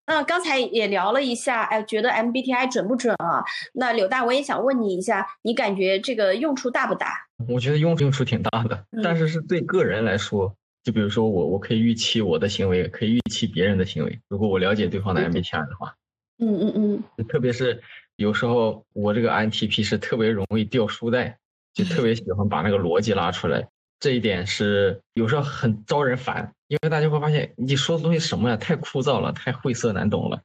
[0.08, 3.44] 那 刚才也聊了一下，哎，觉得 MBTI 准不准啊？
[3.74, 7.28] 那柳大，我也想问你一下，你感觉这个用处大不大？
[7.50, 10.56] 我觉得用用处挺大的， 但是是对个人来说。
[10.84, 14.20] 就比如说我，我可以预期我的行为，可以预期别人的行为。
[14.28, 15.96] 如果我了解对方的 MBTI 的话，
[16.38, 17.82] 嗯嗯嗯，特别是
[18.18, 21.40] 有时候我这个 INTP 是特别容易掉书袋，
[21.74, 23.68] 就特别喜欢把那个逻辑拉出来。
[24.06, 30.40] 这一点是有时候很招人烦，因为大家会发现你说的东西什么呀，太枯燥了，太晦涩难懂了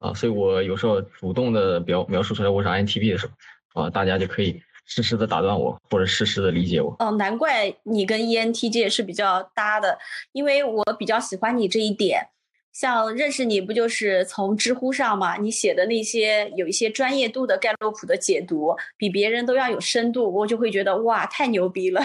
[0.00, 0.12] 啊。
[0.14, 3.30] 所以我有时候主动的表描述出来我是 INTP 的时
[3.72, 4.60] 候，啊，大家就可以。
[4.84, 6.96] 适时的打断我，或者适时的理解我。
[6.98, 9.96] 哦，难怪你跟 ENTJ 是比较搭的，
[10.32, 12.26] 因为我比较喜欢你这一点。
[12.72, 15.36] 像认识你不就是从知乎上嘛？
[15.36, 22.00] 你写的那些有一些专业度的盖洛普的解读，比别人都要有深度，我就会觉得哇，太牛逼了，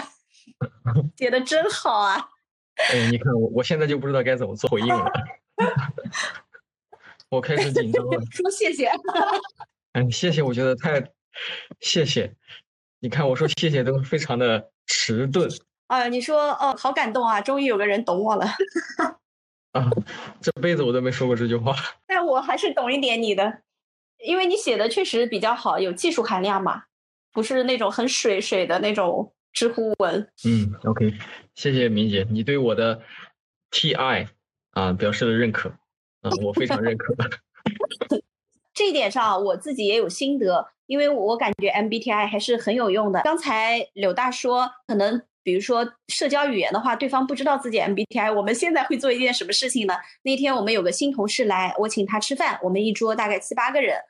[1.16, 2.28] 写的真好啊！
[2.90, 5.10] 哎，你看我，我现在就不知道该怎么做回应了。
[7.30, 8.20] 我开始紧张了。
[8.30, 8.90] 说谢谢。
[9.92, 11.12] 嗯，谢谢，我觉得太
[11.80, 12.34] 谢谢。
[13.00, 15.48] 你看，我说谢谢都非常的迟钝。
[15.88, 17.40] 啊，你说哦，好感动啊！
[17.40, 18.46] 终于有个人懂我了。
[19.72, 19.90] 啊，
[20.40, 21.76] 这辈子我都没说过这句话。
[22.06, 23.60] 但我还是懂一点你的，
[24.24, 26.84] 因为你写的确实比较好，有技术含量嘛，
[27.32, 30.28] 不是那种很水水的那种知乎文。
[30.44, 31.14] 嗯，OK，
[31.54, 33.00] 谢谢明姐，你对我的
[33.70, 34.28] TI
[34.72, 35.70] 啊表示了认可，
[36.20, 37.14] 啊，我非常认可。
[38.74, 43.22] 这一点上，我自己也有心得，因为我感觉 MBTI 还是很有用的。
[43.22, 45.22] 刚才柳大说，可能。
[45.44, 49.94] 比如说社交语言的话，对方不知道自己 MBTI，我们现在会做一件什么事情呢？
[50.22, 54.00] 那天我们有个新同事来，我请他吃饭，我们一桌大概七八个人，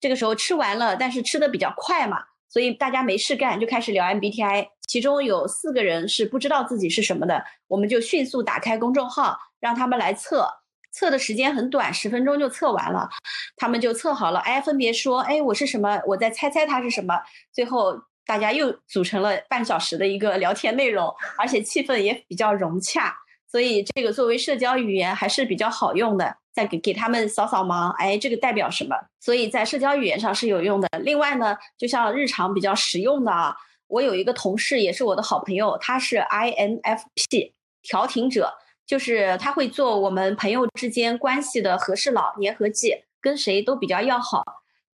[0.00, 10.46] 这个时候吃完了，但是吃的比较快嘛，所以大家没事干就开始聊 MBTI，其中有四个人是不知道自己是什么的，我们就迅速打开公众号让他们来测，
[10.92, 13.08] 测的时间很短，十分钟就测完了，
[13.56, 17.14] 他们就测好了，哎，分别说，哎，我是什么，我再猜猜他是什么，
[17.52, 18.02] 最后。
[18.26, 23.12] 大家又组成了半小时的一个聊天内容，而且气氛也比较融洽，
[23.50, 26.36] 所以这个作为社交语言还是比较好用的。
[26.52, 28.96] 再给给他们扫扫盲，哎，这个代表什么？
[29.20, 30.88] 所以在社交语言上是有用的。
[31.00, 38.52] 另外呢，就像日常比较实用的啊，我有一个同事也是我的好朋友，他是 INFP 调停者，
[38.84, 44.42] 就是他会做我们朋友之间关系的和事佬、粘合剂，跟谁都比较要好，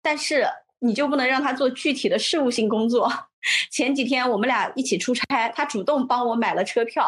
[0.01, 0.47] 但是。
[0.83, 3.07] 你就不能让他做具体的事务性工作。
[3.69, 7.07] 前几天我们俩一起出差，他主动帮我买了车票，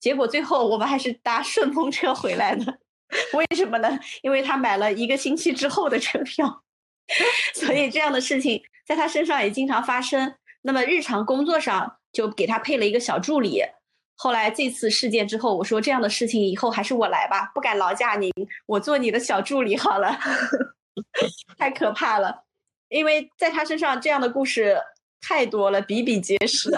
[0.00, 2.78] 结果最后我们还是搭顺风车回来的。
[3.34, 3.98] 为什么呢？
[4.22, 6.62] 因为他买了一个星期之后的车票。
[7.54, 10.34] 所以这样的事情在他身上也经常发生。
[10.62, 13.62] 那么日常工作上就给他配了一个小助理。
[14.16, 18.32] 后来这次事件之后，我说这样的事情以后还是我来吧，不敢劳驾您，
[18.66, 20.18] 我做你的小助理好了。
[21.56, 22.44] 太可怕了。
[22.88, 24.76] 因为在他身上这样的故事
[25.20, 26.70] 太多了，比比皆是。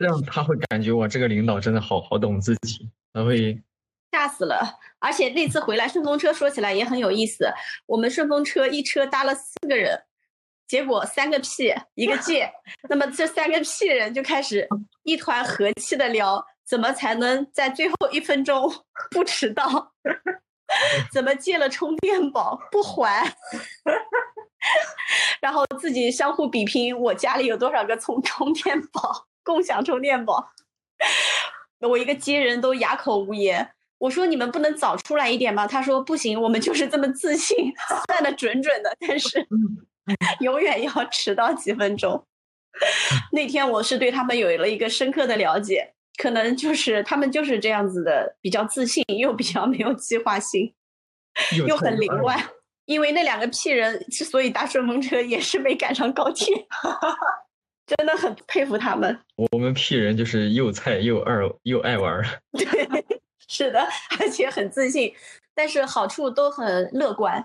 [0.00, 3.62] 这样他会感觉我这个领导真的好好懂自己，他会
[4.10, 4.78] 吓死了。
[4.98, 7.52] 而且那次回来顺风车说起来也很有意思，
[7.84, 10.02] 我们顺风车一车搭了四个人，
[10.66, 12.50] 结果三个屁一个 借
[12.88, 14.66] 那么这三个屁人就开始
[15.02, 18.72] 一团和气的聊，怎么才能在最后一分钟
[19.10, 19.92] 不迟到？
[21.12, 23.30] 怎么借了充电宝不还？
[25.42, 30.52] 然后自己相互比拼，我家里有多少个充充电宝，共享充电宝。
[31.80, 33.72] 我一个接人都哑口无言。
[33.98, 35.66] 我说你们不能早出来一点吗？
[35.66, 37.72] 他说不行，我们就是这么自信，
[38.08, 39.46] 算的准准的，但是
[40.40, 42.26] 永远要迟到几分钟。
[43.32, 50.72] 那天我是对他们有了一个深刻的了解，可能就是他们就是这样子的，比较自信，又比较没有计划性，
[51.66, 52.42] 又很凌乱。
[52.86, 56.66] 因为那两个屁人之所以搭顺风车，也是没赶上高铁，
[57.96, 59.18] 真的很佩服他们。
[59.52, 62.22] 我们屁人就是又菜又二又爱玩
[62.52, 62.66] 对，
[63.48, 63.80] 是的，
[64.20, 65.12] 而且很自信，
[65.54, 67.44] 但是好处都很乐观，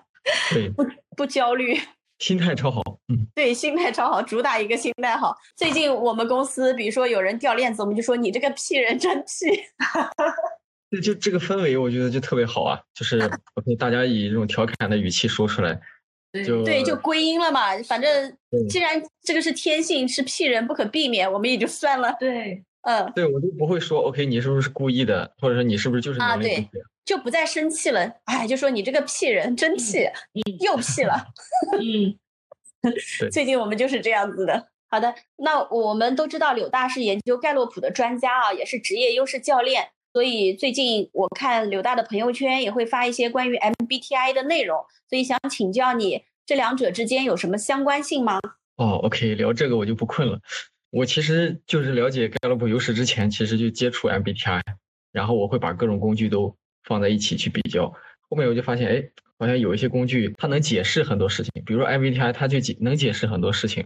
[0.51, 0.85] 对，不
[1.17, 1.79] 不焦虑，
[2.19, 5.35] 心态超好，嗯，对，心态超好，主打一个心态好。
[5.55, 9.63] 最近我们公司，比如说有人掉链子，我们就说你这个屁人真屁。
[11.03, 12.79] 就这个氛围，我觉得就特别好啊！
[12.93, 13.19] 就是
[13.55, 15.81] OK，大家以这种调侃的语气说出来，就
[16.43, 17.77] 对，就归因了嘛。
[17.83, 18.35] 反正
[18.67, 22.15] 既然这个是天性，是屁人不可避免，我们也就算了。
[22.19, 26.35] 对，嗯，对我就不会说 OK，你是不是故意的，或者说你是不是就是啊？
[26.35, 26.67] 对，
[27.05, 28.11] 就不再生气了。
[28.25, 30.07] 哎，就说你这个屁人真屁，
[30.59, 31.27] 又屁了。
[31.79, 32.17] 嗯，
[33.31, 34.67] 最近我们就是这样子的。
[34.87, 39.89] 好的，那我们都知道柳大是研究盖洛普的专家啊，也是职业优势教练。
[40.15, 44.77] 所以最近我看柳大的朋友圈也会发一些关于 MBTI 的内容，
[45.09, 48.39] 所以想请教你，这两者之间有什么相关性吗？
[48.77, 50.39] 哦，OK，聊这个我就不困了。
[50.89, 54.61] 我其实就是了解盖洛普有史之前，其实就接触 MBTI，
[55.11, 57.93] 然后我会把各种工具都放在一起去比较。
[58.29, 59.03] 后面我就发现，哎，
[59.37, 63.85] 好像有一些工具它能解释很多事情，比如说 MBTI，它就解能解释很多事情，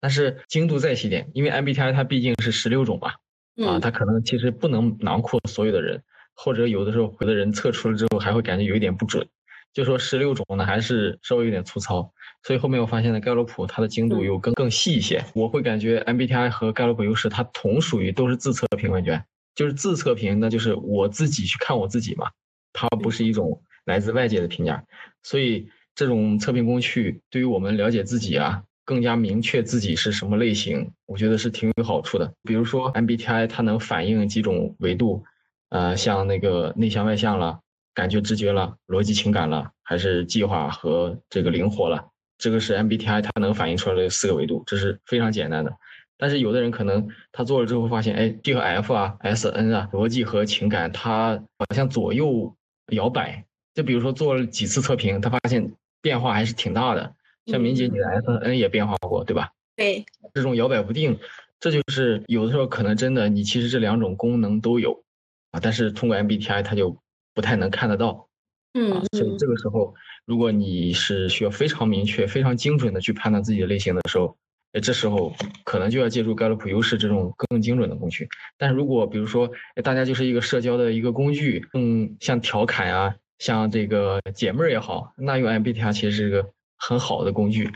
[0.00, 3.14] 但是精度再细点，因为 MBTI 它毕竟是十六种嘛。
[3.62, 6.02] 啊，他可能其实不能囊括所有的人，
[6.34, 9.26] 或者有的时候有的人测出了之后还会感觉有一点不准，
[9.72, 12.12] 就说十六种呢还是稍微有点粗糙，
[12.42, 22.30] 所以后面我发现呢盖洛普它的精度又更更细一些，我会感觉 MBTI 和盖洛普优势它同属于都是自测评问卷，就是自测评，那就是我自己去看我自己嘛，
[22.72, 24.84] 它不是一种来自外界的评价，
[25.22, 28.64] 所以这种测评工具对于我们了解自己啊。
[28.84, 32.32] 更加明确自己是什么类型，我觉得是挺有好处的。
[32.42, 35.24] 比如说 MBTI，它能反映几种维度，
[35.70, 37.60] 呃，像那个内向外向了，
[37.94, 42.08] 感觉、直觉了，逻辑、情感了，还是计划和这个灵活了？
[42.36, 45.72] 这个是 MBTI 它能反映出来的四个维度，这是非常简单的。
[46.16, 52.54] 但是有的人可能他做了之后发现，哎，D 和 F 啊，S、N 啊，逻辑和情感它好像左右
[52.88, 53.44] 摇摆。
[53.74, 57.14] 就比如说做了几次测评，他发现变化还是挺大的。
[57.46, 59.50] 像明姐你的 S、N 也变化过，对吧？
[59.76, 61.18] 对，这种摇摆不定，
[61.60, 65.02] 这就是有的时候可能真的你其实这两种功能都有
[65.50, 66.96] 啊，但是通过 MBTI 它就
[67.34, 68.28] 不太能看得到。
[68.74, 74.36] 嗯，所以这个时候，如果你是需要非常明确、非常精准的去判断自己的类型的时候，
[74.72, 75.32] 哎，这时候
[75.64, 78.28] 可能就要借助盖洛普优势这种更精准的工具。
[78.58, 86.50] 但如果比如说，哎，大家就是一个社交的一个工具，更像调侃啊，像这个解闷儿也好，那用 MBTI 其实是一个
[86.88, 87.70] 很好的工具。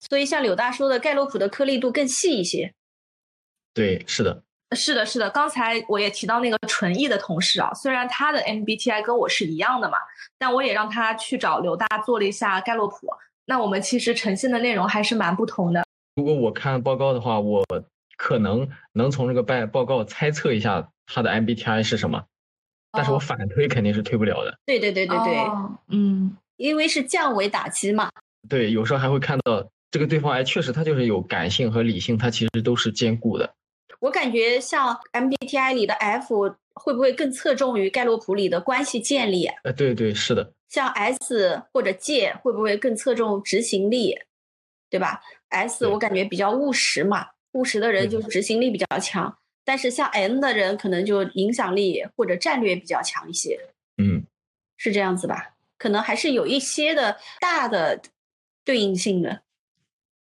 [0.00, 2.72] 所以像柳大说的，盖洛普的颗粒度更细一些。
[3.74, 4.42] 对，是的，
[4.76, 5.30] 是的，是的。
[5.30, 9.98] 刚才我也提到那个纯艺的同事啊，虽然他的 MBTI 跟我是一样的嘛，
[10.38, 12.96] 但我也让他去找柳大做了一下盖洛普。
[13.44, 15.84] 那我们其实呈现的内容还是蛮不同的。
[16.14, 17.64] 如果我看报告的话，我
[18.16, 22.24] 可能能从这个报报告猜测一下他的 MBTI 是什么，
[22.92, 24.58] 但是我反推肯定是推不了的。
[24.66, 25.36] 对对对对对，
[25.88, 28.10] 嗯，因为是降维打击嘛。
[28.48, 33.54] 对，有时候还会看到这个对方，哎，确实他就是有感性和理性，他其实都是兼顾的。
[34.00, 39.46] 我感觉像 MBTI 里的 F 会不会更侧重于盖洛普里的关系建立？
[39.64, 40.52] 呃，对对，是的。
[40.68, 44.18] 像 S 或者 J 会不会更侧重执行力？
[44.90, 53.58] 对吧？S 我感觉比较务实嘛，务实的人就执行力比较强，但是像 N 的人可能就影响力或者战略比较强一些。
[53.98, 54.24] 嗯，
[54.76, 55.54] 是这样子吧？
[55.78, 58.00] 可能还是有一些的大的
[58.64, 59.42] 对应性的。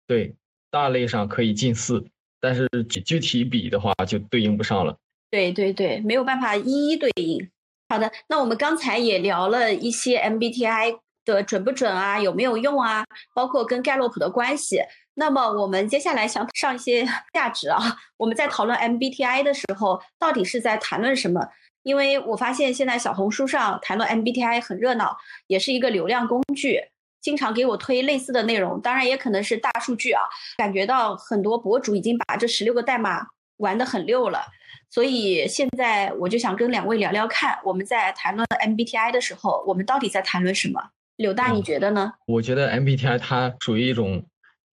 [0.06, 0.34] 对，
[0.70, 2.04] 大类上可以近似，
[2.40, 4.96] 但是具具体比的话就对应不上了。
[5.30, 7.50] 对对对，没有办法一一对应。
[7.88, 10.98] 好的，那我们刚才也聊了一些 MBTI。
[11.22, 12.18] 的准不准啊？
[12.18, 13.04] 有没有用啊？
[13.34, 14.80] 包括跟盖洛普的关系。
[15.14, 17.78] 那么我们接下来想上一些 价值啊。
[18.16, 21.46] 我们在讨论 MBTI 的时候，到底是在谈论什么？
[21.82, 26.80] 因为我发现现在小红书上谈论 MBTI 很热闹，也是一个流量工具，
[27.20, 28.80] 经常给我推类似的内容。
[28.80, 30.22] 当然也可能是大数据啊，
[30.56, 33.26] 感觉到很多博主已经把这十六个代码
[33.58, 34.40] 玩得很溜了。
[34.88, 40.90] 所以现在我就想跟两位聊聊看，我们在谈论 MBTI 的时候，我们到底在谈论什么？
[41.16, 42.12] 柳大，你觉得呢？
[42.26, 44.24] 我觉得 MBTI 它属于一种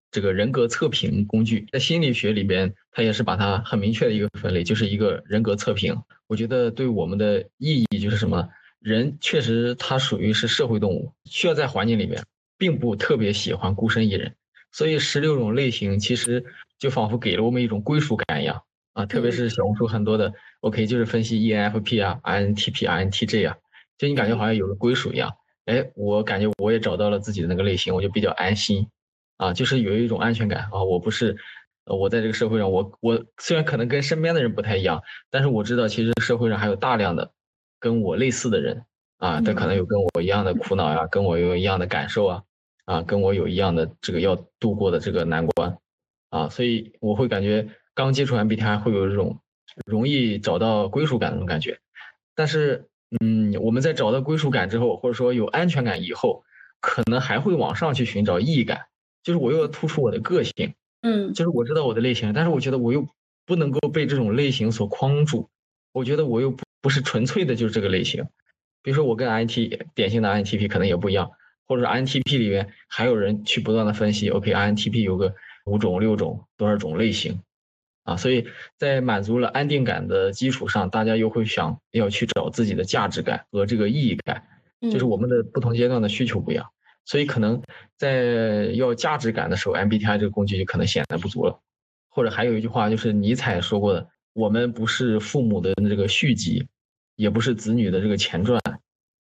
[0.10, 5.96] 这个人格测评工具，在心理学里边，它也是把它很明确的一个分类，就是一个人格测评。
[6.28, 8.48] 我觉得对我们的意义就是什么？
[8.80, 12.24] 人确实他属于是社会动物，需要在环境里面，
[12.58, 14.36] 并不特别喜欢孤身一人。
[14.72, 16.46] 所以十六种类型其实
[16.78, 19.06] 就仿佛给了我们一种归属感一样啊！
[19.06, 23.58] 特别是小红书很多的 OK，就是分析 ENFP 啊、INTP、INTJ 啊，
[23.98, 25.34] 就你感觉好像有了归属一样。
[25.66, 28.88] 哎，我感觉我也找到了自己的那个类型，我就比较安心，
[29.38, 30.84] 啊，就是有一种安全感啊。
[30.84, 31.36] 我不是，
[31.86, 37.32] 我在这个社会上，我我虽然可能跟身边的人不太一样，但是我知道其实社会上还有大量的
[37.80, 38.84] 跟我类似的人
[39.18, 42.44] 啊，他可能有跟我一样的苦恼呀，跟我有一样的感受啊，
[42.86, 45.78] 啊，跟我有一样的这个要度过的这个难关，
[46.30, 49.40] 啊，所以我会感觉刚接触 MBTI 会有这种
[49.86, 51.80] 容易找到归属感的那种感觉，
[52.36, 52.88] 但是。
[53.22, 56.44] 嗯，我们在找到归属感之后，或者说有安全感以后，
[56.82, 58.82] 可能还会往上去寻找意义感，
[59.24, 63.08] 就是我又要突出我的个性，嗯，就是我知道我的类型，但是我觉得我又
[63.46, 65.50] 不能够被这种类型所框住，
[65.94, 68.26] 我觉得我又不不是纯粹的就是这个类型，
[68.88, 71.30] 比如说我跟 INT 典型的 INTP 可能也不一样，
[71.68, 77.38] 或者 INTP 里面还有人去不断的分析，OK，INTP 有个五种、六种、多少种类型。
[78.04, 78.48] 啊，所以
[78.78, 84.42] 在满足了安定感的基础上，大家又会想要去找自己的价值感和这个意义感，
[84.90, 86.66] 就是我们的不同阶段的需求不一样，
[87.04, 87.62] 所以可能
[87.98, 91.60] 在要价值感的时候，MBTI 这个工具就可能显得不足了。
[92.08, 96.66] 或者还有一句话就是尼采说过的：“我们不是父母的这个续集，
[97.18, 98.62] 也不是子女的这个前传，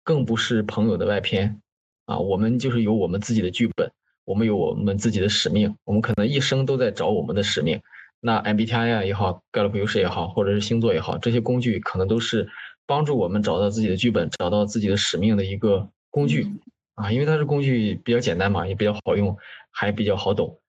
[0.10, 1.62] 更不是朋友的外篇，
[2.06, 3.91] 啊，我们就是有我们自己的剧本，
[4.26, 7.80] 我们有我们自己的使命，我们可能一生都在找我们的使命。”
[8.20, 12.49] 那 MBTI 也好，盖洛普优势也好，或者是星座也好，这些工具可能都是
[12.88, 16.47] 帮助我们找到自己的剧本、找到自己的使命的一个工具
[16.95, 17.12] 啊。
[17.12, 19.38] 因为它是工具比较简单嘛，也比较好用，
[19.70, 20.60] 还比较好懂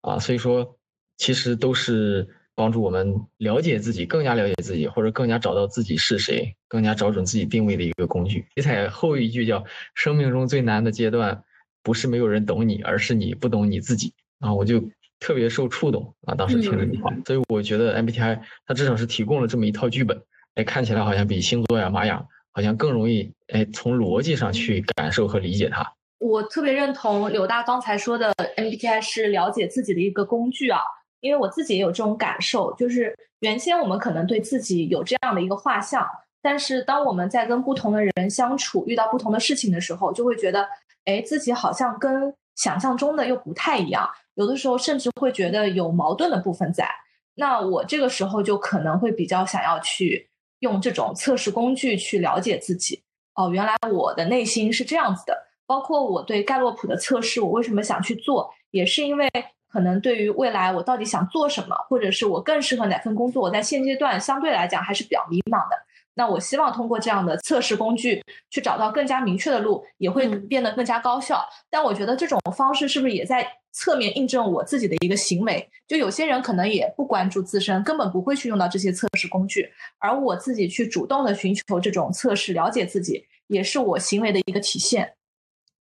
[0.00, 0.18] 啊。
[0.18, 0.74] 所以说，
[1.18, 2.26] 其实都是
[2.56, 8.46] 帮助我们了解自己、更加了解自己，或者更加找到自己是谁、更加找准自己定位的一个工具。
[8.56, 9.62] 尼采后一句叫
[9.94, 11.44] “生命中最难的阶段，
[11.84, 14.52] 不是没有人懂你，而是你不懂你自己”啊。
[14.52, 14.82] 我就。
[15.18, 16.34] 特别受触动啊！
[16.34, 20.22] 当时听这句话，所以我觉得 MBTI 它至少是提供了这么一套剧本，
[20.56, 25.90] 哎，看起来好像比星座呀、玛雅好像更容易哎从逻辑上去感受和理解它。
[26.18, 30.80] 我特别认同柳大刚才说的，MBTI 是了解自己的一个工具啊。
[31.20, 36.06] 因为我自己也有这种感受，就是原先我们可能对自己有这样的一个画像，
[36.42, 40.68] 但是当我们在跟不同的人相处，遇到不同的事情的时候，就会觉得，
[41.04, 46.88] 哎，自己好像跟想象中的又不太一样，有的时候甚至会觉得有矛盾的部分在。
[47.34, 50.28] 那我这个时候就可能会比较想要去
[50.60, 53.02] 用这种测试工具去了解自己。
[53.34, 55.46] 哦，原来我的内心是这样子的。
[55.66, 59.28] 包括我对盖洛普的测试，我为什么想去做，也是因为。
[59.76, 65.76] 可能对于未来我到底想做什么，或者是我更适合哪份工作，我在现阶段相对来讲还是比较迷茫的。
[66.14, 71.46] 那我希望通过这样的测试工具去找到更加明确的路，也会变得更加高效。
[71.68, 75.68] 但我觉得这种方式是不是也在侧面印证我自己的一个行为？
[75.86, 85.12] 就有些人可能也不关注自身，根本不会去用到这些测试工具，而我自己去主动的寻求这种测试，了解自己，也是我行为的一个体现。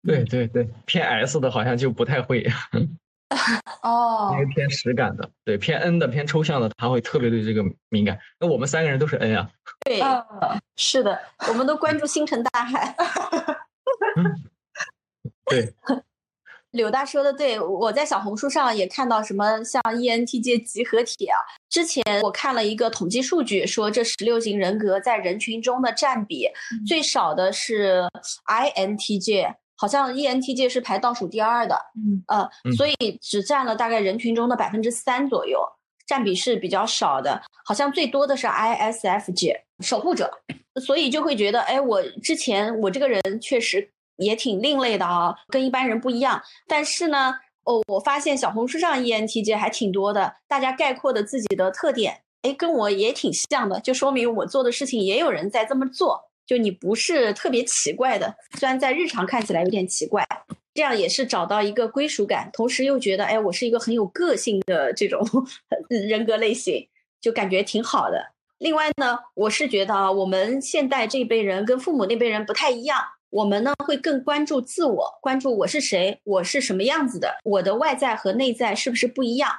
[0.07, 2.47] 对对对，偏 S 的好像就不太会。
[3.81, 8.19] 哦，因为偏实感的，对偏 N 的偏抽象的，他会特别对这个敏感。
[8.39, 9.49] 那我们三个人都是 N 啊。
[9.85, 10.01] 对，
[10.75, 11.17] 是的，
[11.47, 12.95] 我们都关注星辰大海。
[15.45, 15.73] 对，
[16.71, 21.35] 柳大说的对，我在小红书上也看到什么像 ENTJ 集合体啊。
[21.69, 26.49] 之前我看了一个统计数据，说这十六型人格在人群中的占比
[26.85, 28.03] 最少的是
[28.45, 29.55] INTJ。
[29.81, 35.59] 好像 ENTJ 是排倒数第二的，嗯呃，所以只占了大概人群中的百分之三左右，
[36.05, 37.41] 占比是比较少的。
[37.65, 40.31] 好像最多的是 ISFJ 守护者，
[40.85, 46.39] 所以就会觉得，哎，我之前我这个人确实也挺另类的啊，跟一般人不一样。
[46.67, 56.29] 但是呢，哦，我发现小红书上 ENTJ 还挺多的，大家概括的自己的特点，哎，跟我也挺像的，就说明我做的事情也有人在这么做。
[56.45, 60.27] 就你不是特别奇怪的，虽然在日常看起来有点奇怪，
[60.73, 65.25] 这样也是找到一个归属感，同时又觉得，哎，我是一个很有个性的这种
[65.89, 66.87] 人格类型，
[67.21, 68.33] 就感觉挺好的。
[68.57, 79.51] 另外呢，我是觉得啊，我们现代这辈人跟父母那辈人不太一样，我们呢会更关注自我，关注我是谁，我是什么样子的，我的外在和内在是不是不一样。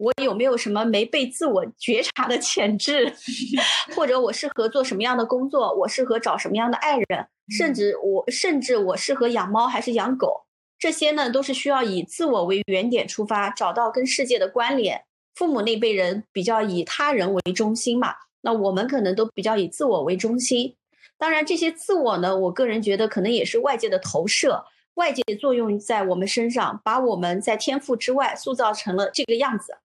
[0.00, 3.12] 我有没有什么没被自我觉察的潜质，
[3.94, 5.74] 或者我适合做什么样的工作？
[5.76, 7.26] 我适合找什么样的爱人？
[7.50, 10.46] 甚至我甚至我适合养猫还是养狗？
[10.78, 15.04] 这些呢，都是需要以自我为原点出发，找到跟世界的关联。
[15.34, 20.74] 父母那辈人比较以他人为中心嘛，那我们可能都比较以自我为中心。
[21.18, 29.76] 当然，这些自我呢，我个人觉得可能也是外界的投射，外界作用在我们身上，把我们在天赋之外塑造成了这个样子。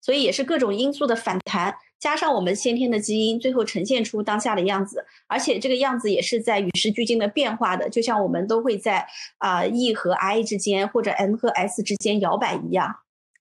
[0.00, 5.04] 所以也是各种因素的反弹，加上我们先天的基因，最后呈现出当下的样子。
[5.26, 9.06] 而且这个样子也是在与时俱进的变化的，就像我们都会在
[9.38, 12.96] 啊 E 和 I 之间，或者 M 和 S 之间摇摆一样。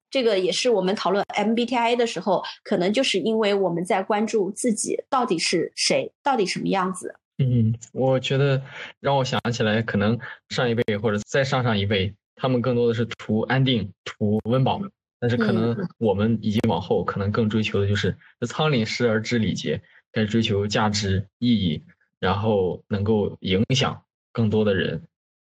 [0.09, 7.15] 这个也是我们讨论 MBTI 的时候，可能就是因为我们在关注自己到底是谁，到底什么样子。
[7.37, 8.61] 嗯，我觉得
[8.99, 10.19] 让我想起来，可能
[10.49, 14.81] 上一辈或者再上上一辈，他们更多的是图安定、图温饱。
[15.21, 18.17] 但是可能我们以及往后可能更追求的就是
[18.47, 19.79] “仓廪实而知礼节”，
[20.11, 21.79] 该追求价值意义，
[22.19, 24.99] 然后能够影响更多的人。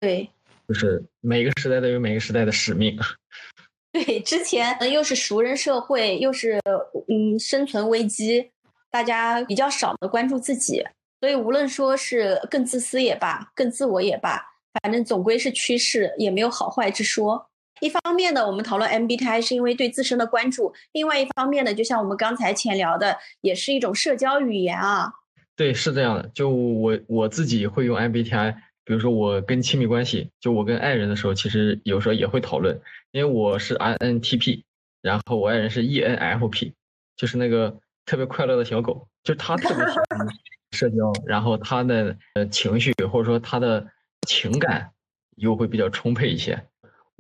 [0.01, 0.29] 对，
[0.67, 2.99] 就是每个时代都有每个时代的使命。
[3.93, 6.61] 对，之前又是熟人社会，又是
[7.07, 8.51] 嗯生存危机，
[8.91, 10.85] 大家比较少的关注自己，
[11.21, 14.43] 所以无论说是更自私也罢，更自我也罢，
[14.83, 17.50] 反正总归是趋势，也没有好坏之说。
[17.81, 25.13] 一方面呢，我们讨论 MBTI 是因为对自身的关注；另外一方面呢，就像我们刚才浅聊的，也是一种社交语言啊。
[25.57, 26.31] 对，是这样的。
[26.35, 28.55] 就我我自己会用 MBTI，
[28.85, 32.81] 比如说我跟亲密关系，就我跟爱人的时候，其实有时候也会讨论。
[33.13, 34.63] 因为我是 INTP，
[35.03, 36.73] 然后我爱人是 ENFP，
[37.17, 37.77] 就是那个
[38.07, 40.29] 特别快乐的小狗，就他特别喜欢
[40.73, 43.85] 社交，然后他的呃情绪或者说他的
[44.29, 44.91] 情感
[45.37, 46.63] 又会比较充沛一些。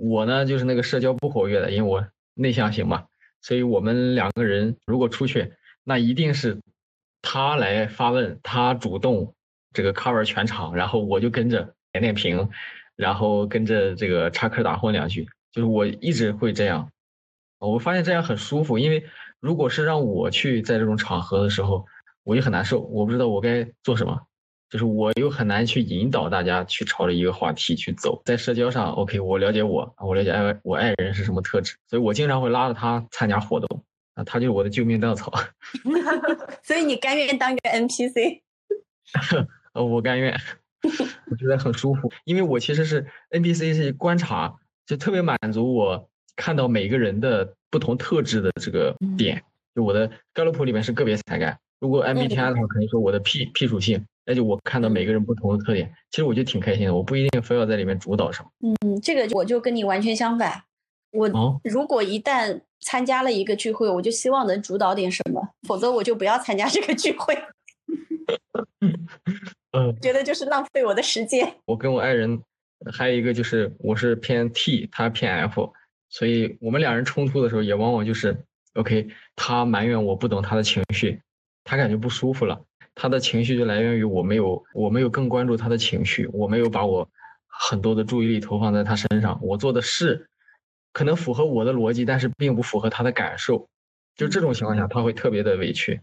[0.00, 3.04] 我呢，就是那个社交不活跃的，因为我内向型嘛，
[3.42, 5.52] 所以我们两个人如果出去，
[5.84, 6.58] 那一定是
[7.20, 9.34] 他来发问，他主动
[9.74, 12.48] 这个 cover 全场，然后我就跟着点点评，
[12.96, 16.90] 然后跟着这个插科打诨两句，就是我一直会这样。
[17.58, 19.04] 我发现这样很舒服，因为
[19.38, 21.84] 如果是让我去在这种场合的时候，
[22.24, 24.18] 我就很难受，我不知道我该做什么。
[24.70, 35.32] 就是我又很难去引导大家去朝着一个话题去走，在社交上，OK，我了解我，我了解爱我爱人是什么特质，所以我经常会拉着他参加活动，啊，他就是我的救命稻草。
[36.62, 38.42] 所以你甘愿当个 NPC？
[39.74, 40.32] 呃，我甘愿，
[41.28, 44.54] 我觉得很舒服，因为我其实是 NPC 是观察，
[44.86, 49.42] 就特别满足我看到每个人的不同特质的这个点。
[49.74, 58.48] 就我的盖洛普里面是个别才干，如果 MBTI 的话，可能说我的 P P 属性，那就我看到每个人不同的特点，其实我就挺开心的，我不一定非要在里面主导什么。
[58.60, 60.62] 嗯，这个我就跟你完全相反，
[61.10, 61.28] 我
[61.64, 67.36] 如果一旦参加了一个聚会，我就希望能主导点什么，否则我就不要参加这个聚会。
[69.72, 71.52] 嗯，觉得就是浪费我的时间。
[71.64, 72.40] 我跟我爱人
[72.92, 75.72] 还有一个就是我是偏 T，他偏 F，
[76.08, 81.20] 所以我们两人冲突的时候也往往就是 OK，他埋怨我不懂他的情绪，
[81.64, 82.64] 他感觉不舒服了，
[83.00, 87.08] 他的情绪就来源于我没有我没有更关注他的情绪，我没有把我
[87.46, 90.28] 很多的注意力投放在他身上，我做的事
[90.92, 93.66] 可能符合我的逻辑，但是并不符合他的感受，
[94.16, 95.98] 就这种情况下他会特别的委屈。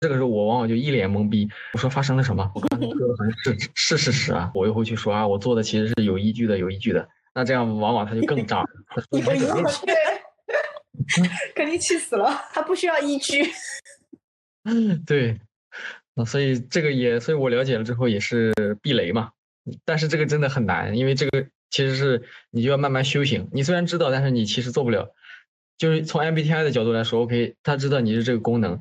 [0.00, 2.50] 这个时候我往往就一脸懵逼，我说发生了什么？
[2.54, 7.06] 我刚才说的好像是是事实啊，我又会去说啊，我做的其实是有依据的，有依据的。
[7.34, 8.64] 那这样往往他就更炸，
[9.10, 9.44] 有依据，
[11.54, 12.30] 肯定气死了。
[12.50, 13.44] 他不需要依据。
[14.64, 15.38] 嗯 对，
[16.20, 18.52] 那所以这个也，所以我了解了之后也是
[18.82, 19.30] 避雷嘛。
[19.86, 23.48] 但是这个真的很难，因为这个其实是你就要慢慢修行。
[23.52, 25.14] 你虽然知道，但是你其实做不了。
[25.78, 28.78] 就是从 MBTI 的角度来说，OK，他知道你是这个功能。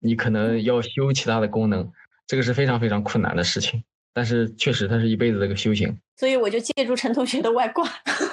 [0.00, 1.92] 你可能要修其他的功能，
[2.26, 3.84] 这个是非常非常困难的事情。
[4.14, 5.98] 但是确实，它是一辈子的一个修行。
[6.16, 7.86] 所以我就借助陈同学的外挂，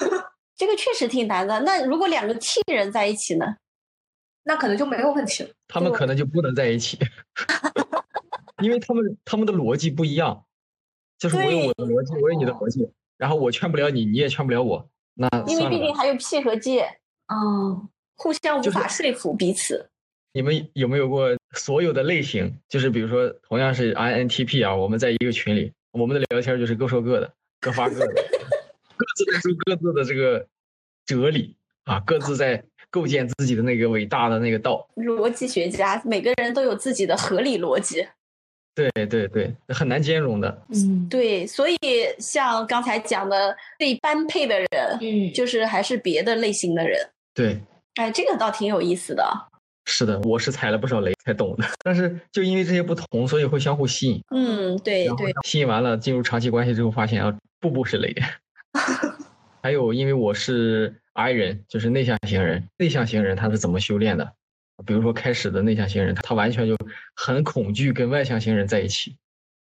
[0.56, 1.60] 这个确实挺难的。
[1.62, 3.46] 那如果两个 T 人在一起呢？
[4.48, 5.50] 那可能就没有问题了。
[5.68, 7.00] 他们可能就不能在一起，
[8.62, 10.44] 因为他们他们的逻辑不一样。
[11.18, 14.86] 就是我有我的逻辑，我有你的逻辑，然后我劝不了你，你也劝不了我。
[15.14, 16.82] 那因为毕竟还有 P 和 J，
[17.28, 17.88] 嗯，
[18.18, 19.90] 互相无法说服彼此。
[20.34, 22.54] 你们有没有过所有的类型？
[22.68, 30.46] 就是比如说，同样是 INTP 啊，我们在一个群里，我们的聊天就是各说各的，各发各的，各自在说各自的这个
[31.06, 34.86] 哲理啊，各自在构建自己的那个伟大的那个道。
[34.98, 38.06] 逻辑学家，每个人都有自己的合理逻辑。
[38.76, 40.62] 对对对，很难兼容的。
[40.70, 41.78] 嗯，对，所以
[42.20, 44.68] 像刚才讲的最般配的人，
[45.00, 47.00] 嗯，就是还是别的类型的人。
[47.34, 47.58] 对，
[47.96, 49.26] 哎，这个倒挺有意思的。
[49.86, 51.64] 是的，我是踩了不少雷才懂的。
[51.84, 54.22] 但是就因为这些不同，所以会相互吸引。
[54.36, 55.34] 嗯，对对。
[55.46, 58.14] 吸引完了，进入长期关系之后，发现啊，步步是雷。
[59.64, 62.68] 还有，因为我是 I 人，就是内向型人。
[62.78, 64.34] 内向型人他是怎么修炼的？
[64.86, 66.76] 比如说开始的内向型人，他完全就
[67.16, 69.16] 很恐惧跟外向型人在一起，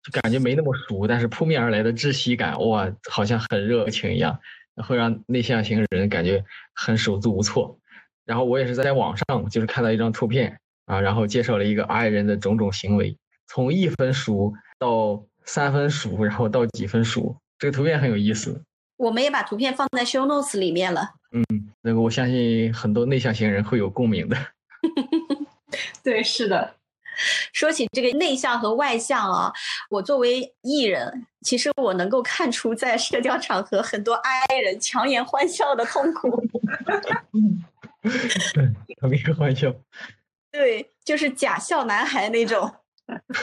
[0.04, 1.08] 就感觉没那么熟。
[1.08, 4.40] 但是扑面而来的窒息感，哇，好像很热情一样，
[4.78, 6.44] 会让内向型人感觉
[6.74, 7.78] 很手足无措。
[8.26, 18.64] 然后我也是在网上，就是看到一张图片啊，然后介绍了一个 I 人的种种行为，从一分熟到三分熟，然后到几分熟，这个图片很有意思。
[18.98, 21.02] 我们也把图片放在 show notes 里面了。
[21.32, 21.44] 嗯，
[21.82, 24.38] 那个我相信很多内向型人会有共鸣的。
[26.04, 26.76] 对，是的。
[27.54, 29.52] 说起这个内向和外向啊，
[29.90, 36.44] 我作为艺人，其实我能够看出在社交场合很多 I 人强颜欢笑的痛苦。
[39.00, 39.74] 开一个玩笑。
[40.52, 42.74] 对，就是假笑男孩那种，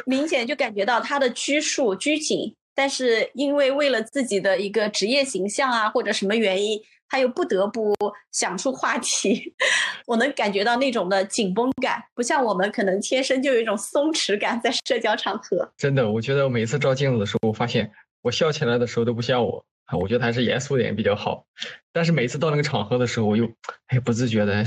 [0.06, 7.94] 明显就感觉到他的拘束、拘谨，但是因为为了自己的一个职业形象啊，或者什么原因，他又不得不
[8.32, 9.54] 想出话题。
[10.06, 15.72] 我能感觉到那种的紧绷感，不像我们可能天生就有一种松弛感，在社交场合。
[15.76, 17.90] 真的，我觉得我每次照镜子的时候，我发现
[18.22, 19.64] 我笑起来的时候都不像我。
[19.98, 21.46] 我觉得还是严肃点比较好。
[21.92, 23.50] 但是每次到那个场合的时候，我又
[23.86, 24.62] 哎不自觉的，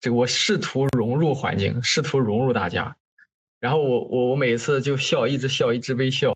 [0.00, 2.96] 这个我试图融入环境，试图融入大家。
[3.60, 6.34] 然后我我我每次就笑，一直笑，一直微笑。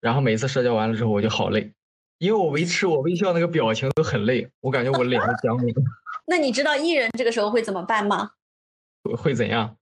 [0.00, 1.72] 然后每次社交完了之后，我就好累，
[2.22, 5.74] 因为我维持我微笑那个表情都很累，我感觉我脸都僵硬。
[6.24, 8.30] 那你知道艺人这个时候会怎么办吗？
[9.18, 9.76] 会怎样？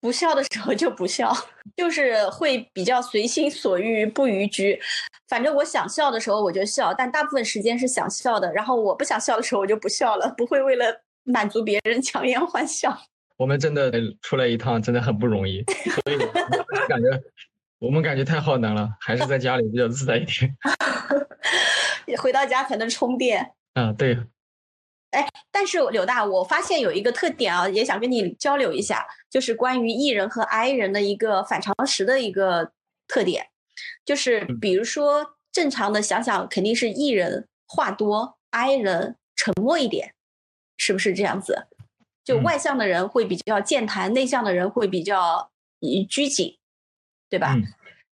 [0.00, 1.30] 不笑的时候就不笑，
[1.76, 4.80] 就是会比较随心所欲，不逾矩。
[5.28, 8.50] 反正我想笑的时候我就笑，但大部分时间是想笑的。
[8.54, 10.86] 然后我不想笑的时候我就不笑了，不会为了
[11.24, 12.96] 满足别人强颜欢笑。
[13.36, 15.62] 我们真的出来一趟真的很不容易，
[16.02, 16.16] 所以
[16.88, 17.22] 感 觉
[17.84, 20.56] 我们感觉太耗能了，还是在家里比较自在一点。
[22.18, 23.52] 回到家才能充电。
[23.74, 24.18] 啊，对。
[25.10, 32.72] 哎，但是柳大，我发现有一个特点啊，也想跟你交流一下，就是关于 E 人和 I 人的一个反常识的一个
[33.06, 33.46] 特点，
[34.04, 40.14] 就是比如说正常的想想，肯定是 E 人话多，I 人沉默一点，
[40.78, 41.66] 是不是这样子？
[42.24, 45.50] 就外向的人会比较健谈，内向的人会比较
[46.08, 46.56] 拘谨，
[47.34, 47.56] 对吧？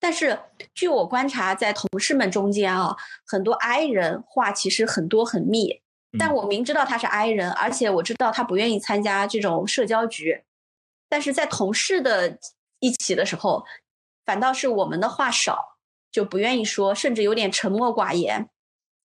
[0.00, 0.36] 但是
[0.74, 5.80] 据我观察，在同事们中间啊，很多 I 人话其实很多很密，
[6.18, 10.42] 但我明知道他是 I 人，而且我知道他不愿意参加这种社交局，
[11.08, 12.36] 但是在同事的
[12.80, 13.64] 一起的时候，
[14.26, 15.78] 反倒是我们的话少，
[16.10, 18.48] 就不愿意说，甚至有点沉默寡言。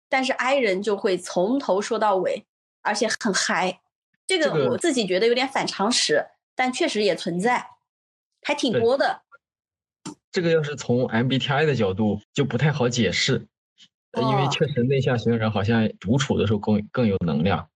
[0.10, 2.48] 但是 I 人就会从头说到尾，
[2.82, 3.82] 而且很嗨。
[4.26, 7.70] 这个我自己觉得有点反常识，但确实也存在，
[8.42, 9.22] 还挺多的。
[10.32, 13.48] 这个要是从 MBTI 的角度就不太好解释，
[14.16, 17.70] 因为确实内向型人好像独处的时候更更有能量。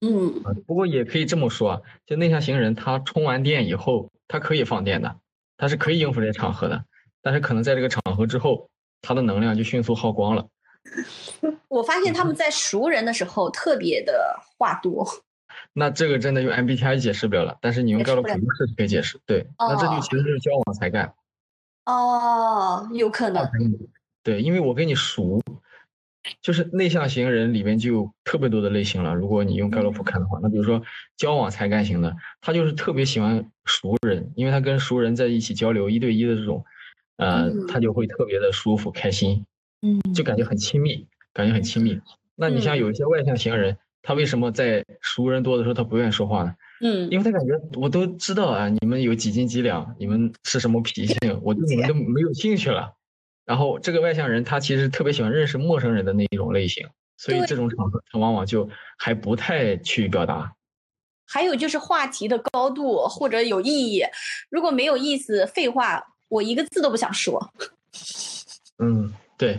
[0.00, 5.16] 嗯，不过也可以这么说啊，就内向型人他充完电以后，他可以放电的，
[5.56, 6.84] 他是可以应付这些场合的，
[7.20, 8.70] 但是可能在这个场合之后，
[9.02, 10.48] 他的能量就迅速耗光了。
[11.68, 15.06] 我发现他们在熟人的时候特别的话多。
[15.74, 19.20] 那这个真的用 MBTI 解释不了了，但是你用盖洛普是可以解释。
[19.26, 21.12] 对，那这就其实是交往才干。
[21.86, 23.44] 哦，有可能。
[24.22, 25.40] 对，因为我跟你熟，
[26.42, 29.14] 就是内向型人里面就有特别多的类型了。
[29.14, 30.82] 如果你用盖洛普看的话，那比如说
[31.16, 36.64] 交往才干型的，他就是特别喜欢熟人，因为他跟熟人在一起交流一对一的这种，
[37.16, 39.44] 呃，他就会特别的舒服开心。
[39.82, 41.98] 嗯，就感觉很亲密，感觉很亲密。
[42.36, 46.54] 那你像有一些外向型人，他为什么在熟人多的时候他不愿意说话呢？
[46.80, 52.94] 嗯，因为他感觉我都知道啊，你们有几斤几两，你们是什么脾性，我对你们都没有兴趣了。
[53.44, 58.68] 然后这个外向人他其实特别喜欢认识陌生人的那一种类型，所以这种场合他往往就
[58.98, 60.52] 还不太去表达。
[61.26, 64.02] 还有就是话题的高度或者有意义，
[64.48, 67.52] 如果没有意思，废话我一个字都不想说。
[68.78, 69.12] 嗯。
[69.40, 69.58] 对，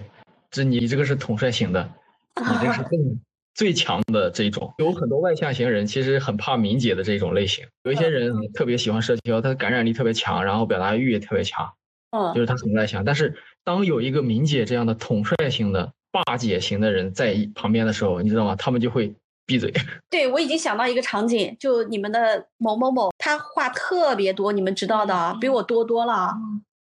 [0.52, 1.92] 这你这个是统帅型的，
[2.36, 3.20] 你这个是更
[3.56, 4.74] 最强的这种。
[4.78, 11.72] 有很多外向型人其实很怕敏姐的这种类型，有一些人特别喜欢社交，他的感染力特别强，然后表达欲也特别强，
[12.12, 13.04] 嗯，就是他很外向。
[13.04, 18.56] 但是当有一个敏姐这样的统帅型的霸姐型的人在旁边的时候，你知道吗？
[18.56, 19.14] 他们就会
[19.46, 19.72] 闭嘴。
[20.10, 26.34] 对我已经想到一个场景，就你们的某某某，他话特别多，你们知道的，比我多多了。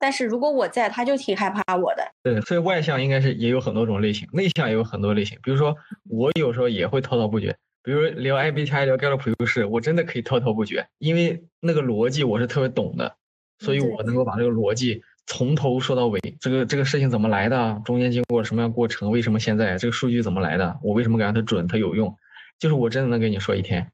[0.00, 2.02] 但是如果我在，他就挺害怕我的。
[2.22, 5.38] 对，所以外向应该是也有很多种类型，内向也有很多类型。
[5.42, 5.76] 比如说
[6.08, 13.14] 我有时候也会滔滔不绝，比如聊 MBTI、聊盖洛普优势，我真的可以滔滔不绝，因为那个逻辑我是特别懂的，
[13.58, 16.18] 所以我能够把这个逻辑从头说到尾。
[16.40, 17.82] 这个这个事情怎么来的？
[17.84, 19.10] 中间经过什么样过程？
[19.10, 20.78] 为什么现在这个数据怎么来的？
[20.82, 21.68] 我为什么感觉它准？
[21.68, 22.16] 它有用？
[22.58, 23.92] 就是我真的能跟你说一天。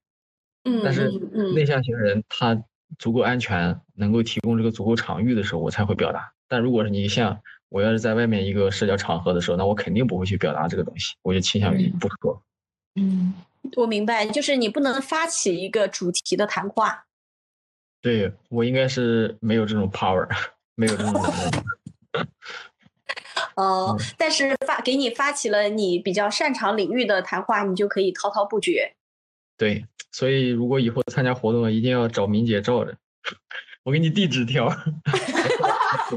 [0.65, 1.11] 嗯，但是
[1.53, 2.63] 内向型人他。
[2.99, 6.33] 足够安全，能够提供这个足够场域的时候，我才会表达。
[6.49, 12.43] 但如果是你像我要是在外面一个社交场合的时候，那我肯定不会去表达这个东西，我就倾向于不说。
[12.95, 13.35] 嗯，
[13.77, 17.05] 我明白，就是你不能发起一个主题的谈话。
[18.01, 20.29] 对我应该是没有这种 power，
[20.77, 21.67] 没有这种能力。
[23.57, 28.95] 哦，但是发给你发起了你比较擅长领域的谈话，你就可以滔滔不绝。
[29.59, 32.95] 对，所以如果以后参加活动，一定要找明姐罩着，
[33.85, 34.69] 我给你递纸条。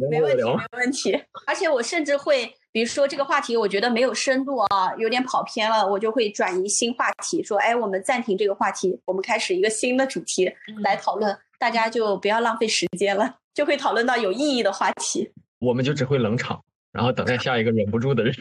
[0.10, 1.24] 没问题，没问题。
[1.48, 10.52] 而且我甚至会，比如说这个话题，我觉得没有深度啊，有点跑偏了，我就会转移新话题，说，哎，我们暂停这个话题，我们开始一个新的主题
[10.84, 15.32] 来讨论，大家就不要浪费时间了，就会讨论到有意义的话题。
[15.60, 16.62] 我们就只会冷场，
[16.92, 18.36] 然后等待下一个忍不住的人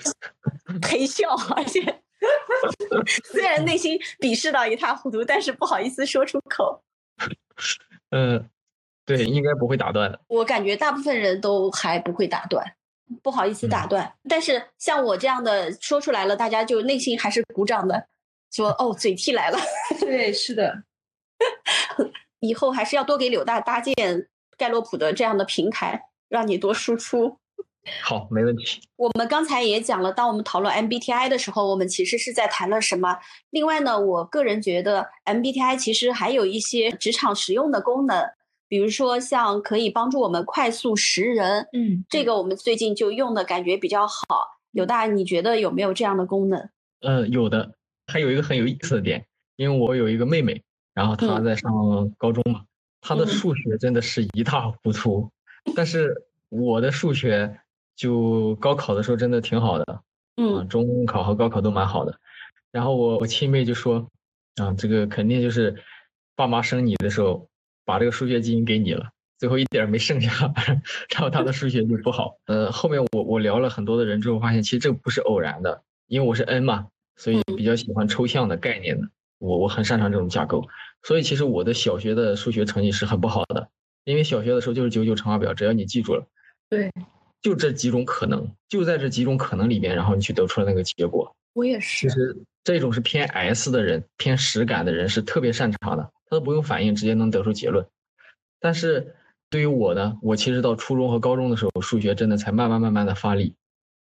[0.83, 1.81] 陪 笑，而且。
[3.25, 6.83] 虽然内心鄙视到一塌糊涂，但是不好意思说出口。
[8.11, 8.49] 嗯，
[9.05, 10.21] 对，应该不会打断的。
[10.29, 12.65] 我感觉大部分人都还不会打断，
[13.23, 14.13] 不好意思打断。
[14.29, 18.07] 但是像我这样的说出来了，大家就内心还是鼓掌的，
[18.51, 19.59] 说哦，嘴替来了。
[20.01, 20.83] 对，是的。
[22.41, 27.39] 以后还是要多给柳大搭建盖洛普的这样的平台，让你多输出。
[28.03, 28.81] 好，没问题。
[28.97, 33.17] 我们刚才也讲了，当我们讨论 MBTI 的时候，我们其实是在谈论什么？
[33.51, 38.25] 另外呢，我个人觉得 MBTI 其实还有一些职场实用的功能，
[38.67, 41.69] 比如说像可以帮助我们快速识人。
[41.73, 44.17] 嗯，这个我们最近就用的感觉比较好。
[44.73, 46.69] 有大，你觉得有没有这样的功能？
[47.01, 47.75] 嗯，有的。
[48.07, 49.27] 还有一个很有意思的点，
[49.57, 50.63] 因为我有一个妹妹，
[50.95, 51.71] 然后她在上
[52.17, 52.63] 高中嘛，
[53.01, 55.31] 她的数学真的是一塌糊涂，
[55.77, 56.15] 但是
[56.49, 57.61] 我的数学。
[57.99, 60.03] 就高考的时候真的挺好的，
[60.37, 62.17] 嗯，中考和高考都蛮好的。
[62.71, 64.09] 然后我我亲妹就说，
[64.63, 65.75] 啊，这个肯定就是
[66.37, 67.49] 爸妈生你的时候
[67.85, 70.31] 把这个数学基因给你了，最后一点没剩下，
[71.11, 72.37] 然后他的数学就不好。
[72.47, 76.87] 呃，后面我我聊了很多的人之后，发现其实这不是偶然的，因为我是 N 嘛，
[77.17, 80.65] 所以比较喜欢抽象的概念的，我我很擅长这种架构，
[81.03, 83.69] 所以其实我的小学的数学成绩是很不好的，
[84.05, 86.25] 因为小学的时候就是九九乘法表，只要你记住了。
[86.69, 86.93] 对。
[87.41, 91.35] 就这几种可能，就在这几种可能里边，然后你去得出了那个结果。
[91.55, 92.09] 我也是。
[92.09, 97.87] 其实这种是偏 S 的人，偏实感的人是特别擅长的，他都不用反应，直接能得出结论。
[98.61, 99.15] 但是
[99.51, 103.55] 对于我呢，我其实到初中和高中的时候，数学真的才慢慢慢慢的发力，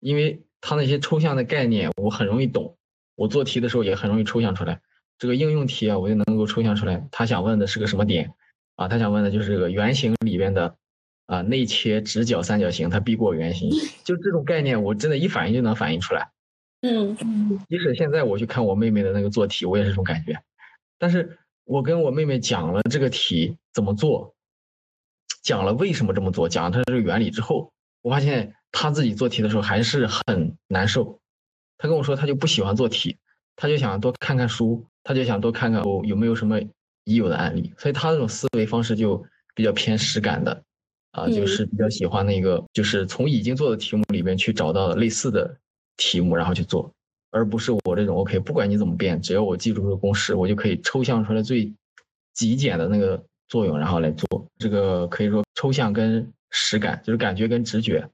[0.00, 2.76] 因为他那些抽象的概念我很容易懂，
[3.14, 4.80] 我做题的时候也很容易抽象出来。
[5.18, 8.32] 这个应用题啊，我就能够抽象出来，他想问的是个什么点
[8.76, 8.88] 啊？
[8.88, 10.76] 他想问的就是这个圆形里边的
[11.28, 13.70] 啊内切直角三角形，它必过圆形，
[14.02, 16.30] 就这种概念，我真的一反应就能反应出来。
[16.80, 20.40] 嗯嗯，即使现在我去看我妹妹的那个做题，我也是这种感觉。
[20.98, 24.34] 但是我跟我妹妹讲了这个题怎么做，
[25.42, 27.70] 讲了为什么这么做，讲了它这个原理之后，
[28.00, 31.20] 我发现她自己做题的时候还是很难受。
[31.76, 33.18] 她跟我说，她就不喜欢做题，
[33.54, 34.86] 她就想多看看书。
[35.04, 36.60] 她就想多看看有有没有什么
[37.04, 39.24] 已有的案例，所以她这种思维方式就
[39.54, 40.62] 比较偏实感的，
[41.12, 45.56] 啊，就是比较喜欢那个，就是从已经做的题目里面去找到类似的
[45.96, 46.92] 题目，然后去做，
[47.30, 51.72] 而不是我这种 OK，不管你怎么变，只要我记住这个公式，我就可以抽象出来最
[52.34, 54.46] 极简的那个作用，然后来做。
[54.59, 58.09] 这个可以说抽象跟实感，就是感觉跟直觉，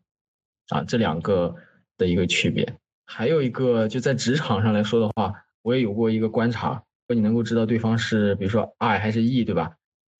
[0.68, 1.54] 啊，这两个
[1.98, 2.66] 的一个区别。
[3.06, 5.32] 还有一个就在职场上来说的话。
[5.64, 6.74] 我也有过一个观察，
[7.08, 9.74] 说你能够知道对方是，比如说 I 还是 E，对吧？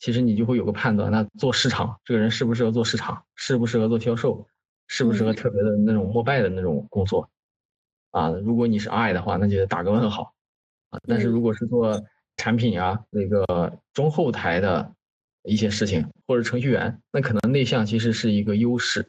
[0.05, 4.47] 其实你就会有个判断，那做市场这个人适不适合做市场，适不适合做销售，
[4.87, 7.31] 适不适合特别的那种膜拜的那种工作，
[8.11, 10.35] 啊，如果你是 I 的话，那就打个问号，
[10.91, 12.05] 啊，但是如果是做
[12.37, 14.93] 产品啊，那个中后台的
[15.43, 19.09] 一些事情，或者程序员，那可能内向其实是一个优势，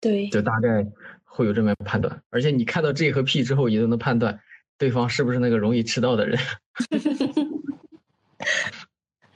[0.00, 0.86] 对，就大概
[1.22, 4.40] 会有这么判断，而且你看到 J 和 P 之后，你都能判断。
[4.78, 6.38] 对方是不是那个容易迟到的人？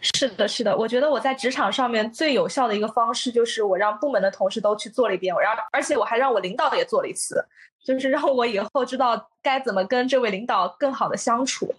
[0.02, 0.76] 是的，是的。
[0.76, 7.44] 我觉得我在职场上面最有效的一个方式，就是我让部门的同事都去做了一遍，我让，而且我还让我领导也做了一次，
[7.84, 11.72] 就是让我以后知道该怎么跟这位领导更好的相处。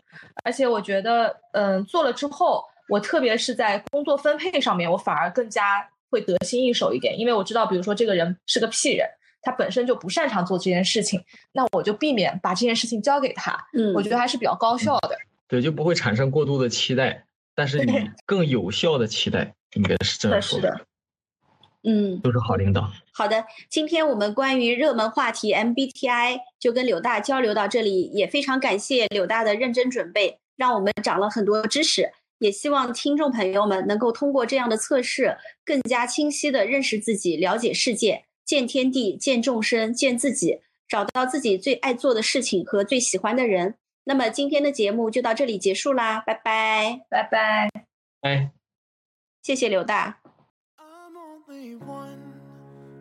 [0.44, 9.08] 而且我觉得，嗯，做了之后，我特别是在工作分配上面，我反而更加会得心应手一点，因为我知道，比如说这个人是个屁人。
[9.46, 11.22] 他本身就不擅长做这件事情，
[11.52, 13.52] 那我就避免把这件事情交给他。
[13.74, 15.18] 嗯，我觉得还是比较高效的。
[15.50, 17.26] 对，就不会产生过度的期待，
[17.56, 20.60] 但是你更有效的期待，应该是这样说。
[20.60, 20.86] 是的，
[21.84, 22.92] 嗯，都是好领导。
[23.12, 32.12] 好的，今天我们关于热门话题 MBTI 就跟柳大交流到这里，也非常感谢柳大的认真准备，让我们长了很多知识。
[32.40, 38.26] 也希望听众朋友们能够通过这样的测试，更加清晰的认识自己，了解世界。
[38.44, 43.76] 见天地，见众生，见自己，找到自己最爱做的事情和最喜欢的人。
[44.06, 47.70] 那么今天的节目就到这里结束啦，拜拜，拜拜，
[48.22, 48.52] 哎，
[49.42, 50.20] 谢谢刘大。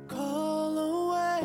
[0.09, 1.43] call away.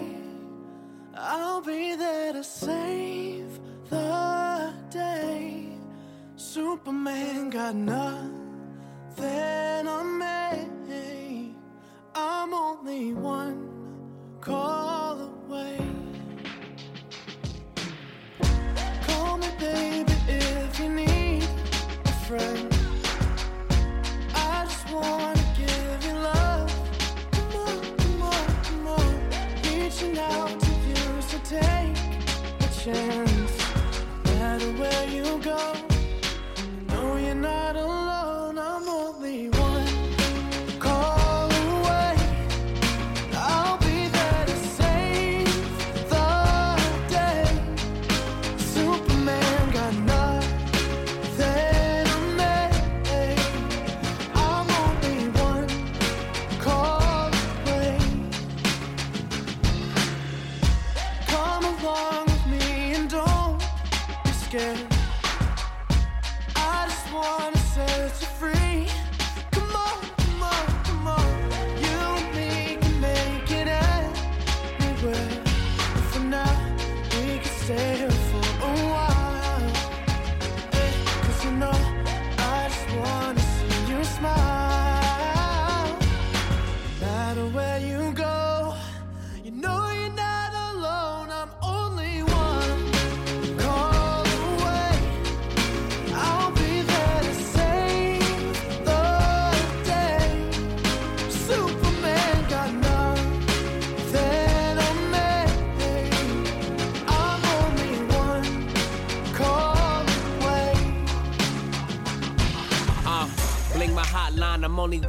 [14.39, 15.96] Call me,
[31.49, 31.97] take
[32.59, 33.57] a chance.
[34.25, 35.76] No matter where you go.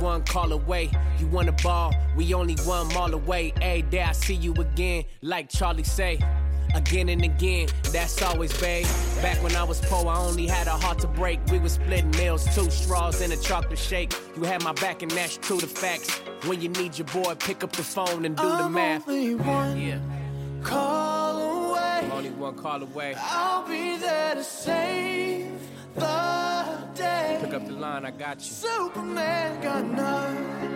[0.09, 0.91] One call away.
[1.19, 3.53] You wanna ball, we only one mall away.
[3.61, 6.19] Every day I see you again, like Charlie say.
[6.75, 8.87] Again and again, that's always babe.
[9.23, 11.39] Back when I was poor, I only had a heart to break.
[11.53, 14.15] We was splitting meals, two straws and a chocolate shake.
[14.37, 16.09] You had my back, and that's true to the facts.
[16.49, 19.09] When you need your boy, pick up the phone and do the I'm math.
[19.09, 19.99] only one Yeah,
[20.63, 21.37] call
[21.71, 22.01] away.
[22.05, 23.15] I'm only one call away.
[23.19, 25.53] I'll be there to save
[25.97, 26.48] the.
[27.49, 28.53] Pick up the line, I got you.
[28.53, 30.69] Superman got nothing